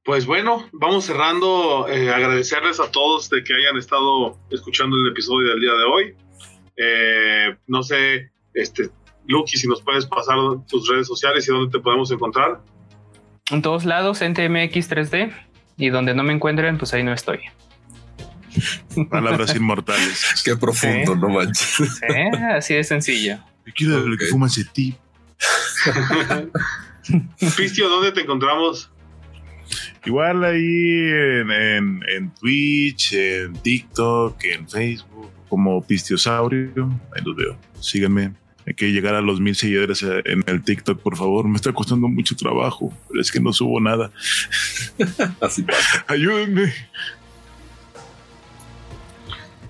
Pues 0.05 0.27
bueno, 0.27 0.69
vamos 0.71 1.05
cerrando. 1.05 1.87
Eh, 1.89 2.11
agradecerles 2.13 2.79
a 2.79 2.91
todos 2.91 3.27
de 3.31 3.43
que 3.43 3.55
hayan 3.55 3.75
estado 3.75 4.37
escuchando 4.51 4.95
el 4.97 5.07
episodio 5.07 5.49
del 5.49 5.59
día 5.59 5.73
de 5.73 5.83
hoy. 5.83 6.15
Eh, 6.77 7.57
no 7.65 7.81
sé, 7.81 8.31
este, 8.53 8.91
Lucky, 9.25 9.57
si 9.57 9.67
nos 9.67 9.81
puedes 9.81 10.05
pasar 10.05 10.35
tus 10.67 10.87
redes 10.87 11.07
sociales 11.07 11.47
y 11.47 11.51
dónde 11.51 11.75
te 11.75 11.83
podemos 11.83 12.11
encontrar. 12.11 12.61
En 13.49 13.63
todos 13.63 13.83
lados, 13.83 14.21
en 14.21 14.35
TMX 14.35 14.91
3D. 14.91 15.33
Y 15.77 15.89
donde 15.89 16.13
no 16.13 16.21
me 16.21 16.33
encuentren, 16.33 16.77
pues 16.77 16.93
ahí 16.93 17.03
no 17.03 17.11
estoy. 17.11 17.39
Palabras 19.09 19.55
inmortales. 19.55 20.43
Qué 20.45 20.55
profundo, 20.55 21.15
no 21.15 21.29
manches. 21.29 21.99
así 22.53 22.75
de 22.75 22.83
sencillo. 22.83 23.39
Me 23.65 23.73
quiero 23.73 24.01
okay. 24.01 24.17
que 24.19 24.25
fumas 24.27 24.55
ese 24.55 24.69
ti. 24.69 24.95
Pistio, 27.57 27.89
¿dónde 27.89 28.11
te 28.11 28.21
encontramos? 28.21 28.91
Igual 30.05 30.43
ahí 30.43 31.09
en, 31.09 32.01
en, 32.07 32.31
Twitch, 32.39 33.13
en 33.13 33.53
TikTok, 33.53 34.43
en 34.45 34.69
Facebook, 34.69 35.31
como 35.49 35.81
Pistiosaurio, 35.81 36.89
ahí 37.15 37.23
los 37.23 37.35
veo. 37.35 37.57
Síganme. 37.79 38.33
Hay 38.67 38.73
que 38.73 38.91
llegar 38.91 39.13
a 39.13 39.21
los 39.21 39.39
mil 39.39 39.55
seguidores 39.55 40.03
en 40.03 40.43
el 40.47 40.63
TikTok, 40.63 40.99
por 40.99 41.15
favor. 41.15 41.47
Me 41.47 41.55
está 41.55 41.71
costando 41.71 42.07
mucho 42.07 42.35
trabajo, 42.35 42.91
pero 43.07 43.21
es 43.21 43.31
que 43.31 43.39
no 43.39 43.53
subo 43.53 43.79
nada. 43.79 44.11
Así 45.41 45.61
pasa. 45.61 46.03
Ayúdenme. 46.07 46.73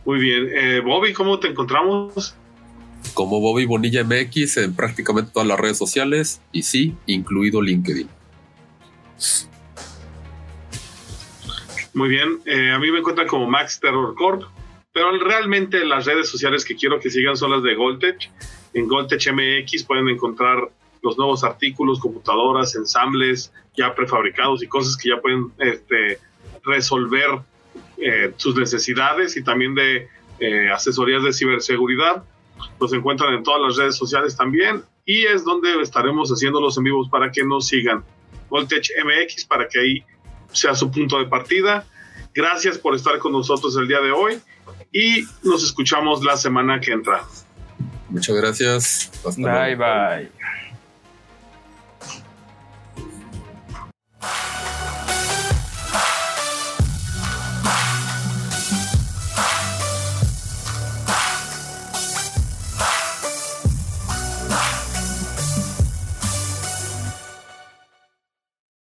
Muy 0.06 0.20
bien. 0.20 0.48
Eh, 0.54 0.80
Bobby, 0.80 1.14
¿cómo 1.14 1.40
te 1.40 1.48
encontramos? 1.48 2.36
Como 3.14 3.42
Bobby 3.42 3.66
Bonilla 3.66 4.04
MX 4.04 4.58
en 4.58 4.76
prácticamente 4.76 5.32
todas 5.34 5.48
las 5.48 5.60
redes 5.60 5.78
sociales 5.78 6.42
y 6.52 6.64
sí, 6.64 6.96
incluido 7.06 7.62
LinkedIn. 7.62 8.08
Muy 11.96 12.10
bien, 12.10 12.42
eh, 12.46 12.72
a 12.72 12.78
mí 12.78 12.92
me 12.92 13.00
encuentran 13.00 13.26
como 13.26 13.50
Max 13.50 13.80
Terror 13.80 14.14
Corp, 14.16 14.44
pero 14.92 15.18
realmente 15.18 15.86
las 15.86 16.06
redes 16.06 16.28
sociales 16.28 16.66
que 16.66 16.76
quiero 16.76 17.00
que 17.00 17.10
sigan 17.10 17.38
son 17.38 17.52
las 17.52 17.64
de 17.64 17.74
Goltech. 17.74 18.30
En 18.74 18.86
Goltech 18.86 19.26
MX 19.32 19.86
pueden 19.86 20.10
encontrar 20.10 20.70
los 21.02 21.18
nuevos 21.18 21.46
artículos, 21.46 22.02
computadoras, 22.02 22.76
ensambles 22.76 23.54
ya 23.78 23.96
prefabricados 23.96 24.62
y 24.62 24.68
cosas 24.68 24.98
que 24.98 25.08
ya 25.08 25.22
pueden 25.22 25.54
este, 25.58 26.20
resolver 26.66 27.40
eh, 27.98 28.34
sus 28.36 28.58
necesidades 28.58 29.38
y 29.38 29.44
también 29.44 29.74
de 29.74 30.10
eh, 30.42 30.70
asesorías 30.70 31.24
de 31.24 31.32
ciberseguridad. 31.32 32.26
Los 32.78 32.92
encuentran 32.92 33.36
en 33.36 33.44
todas 33.44 33.62
las 33.62 33.78
redes 33.78 33.96
sociales 33.96 34.36
también 34.36 34.84
y 35.06 35.28
es 35.28 35.46
donde 35.46 35.82
estaremos 35.82 36.30
haciendo 36.30 36.60
los 36.60 36.78
en 36.78 36.84
vivos 36.84 37.08
para 37.08 37.32
que 37.32 37.46
nos 37.46 37.68
sigan. 37.68 38.04
Voltage 38.50 38.92
MX 39.02 39.46
para 39.46 39.66
que 39.70 39.80
ahí 39.80 40.06
sea 40.56 40.76
su 40.76 40.92
punto 40.92 41.20
de 41.20 41.26
partida. 41.26 41.86
Gracias 42.34 42.78
por 42.78 42.96
estar 42.96 43.18
con 43.20 43.32
nosotros 43.32 43.76
el 43.78 43.88
día 43.88 44.02
de 44.02 44.12
hoy 44.12 44.42
y 44.92 45.26
nos 45.44 45.64
escuchamos 45.64 46.24
la 46.24 46.38
semana 46.38 46.80
que 46.80 46.92
entra. 46.92 47.24
Muchas 48.10 48.36
gracias. 48.36 49.12
Bye 49.38 49.76
bye. 49.76 50.32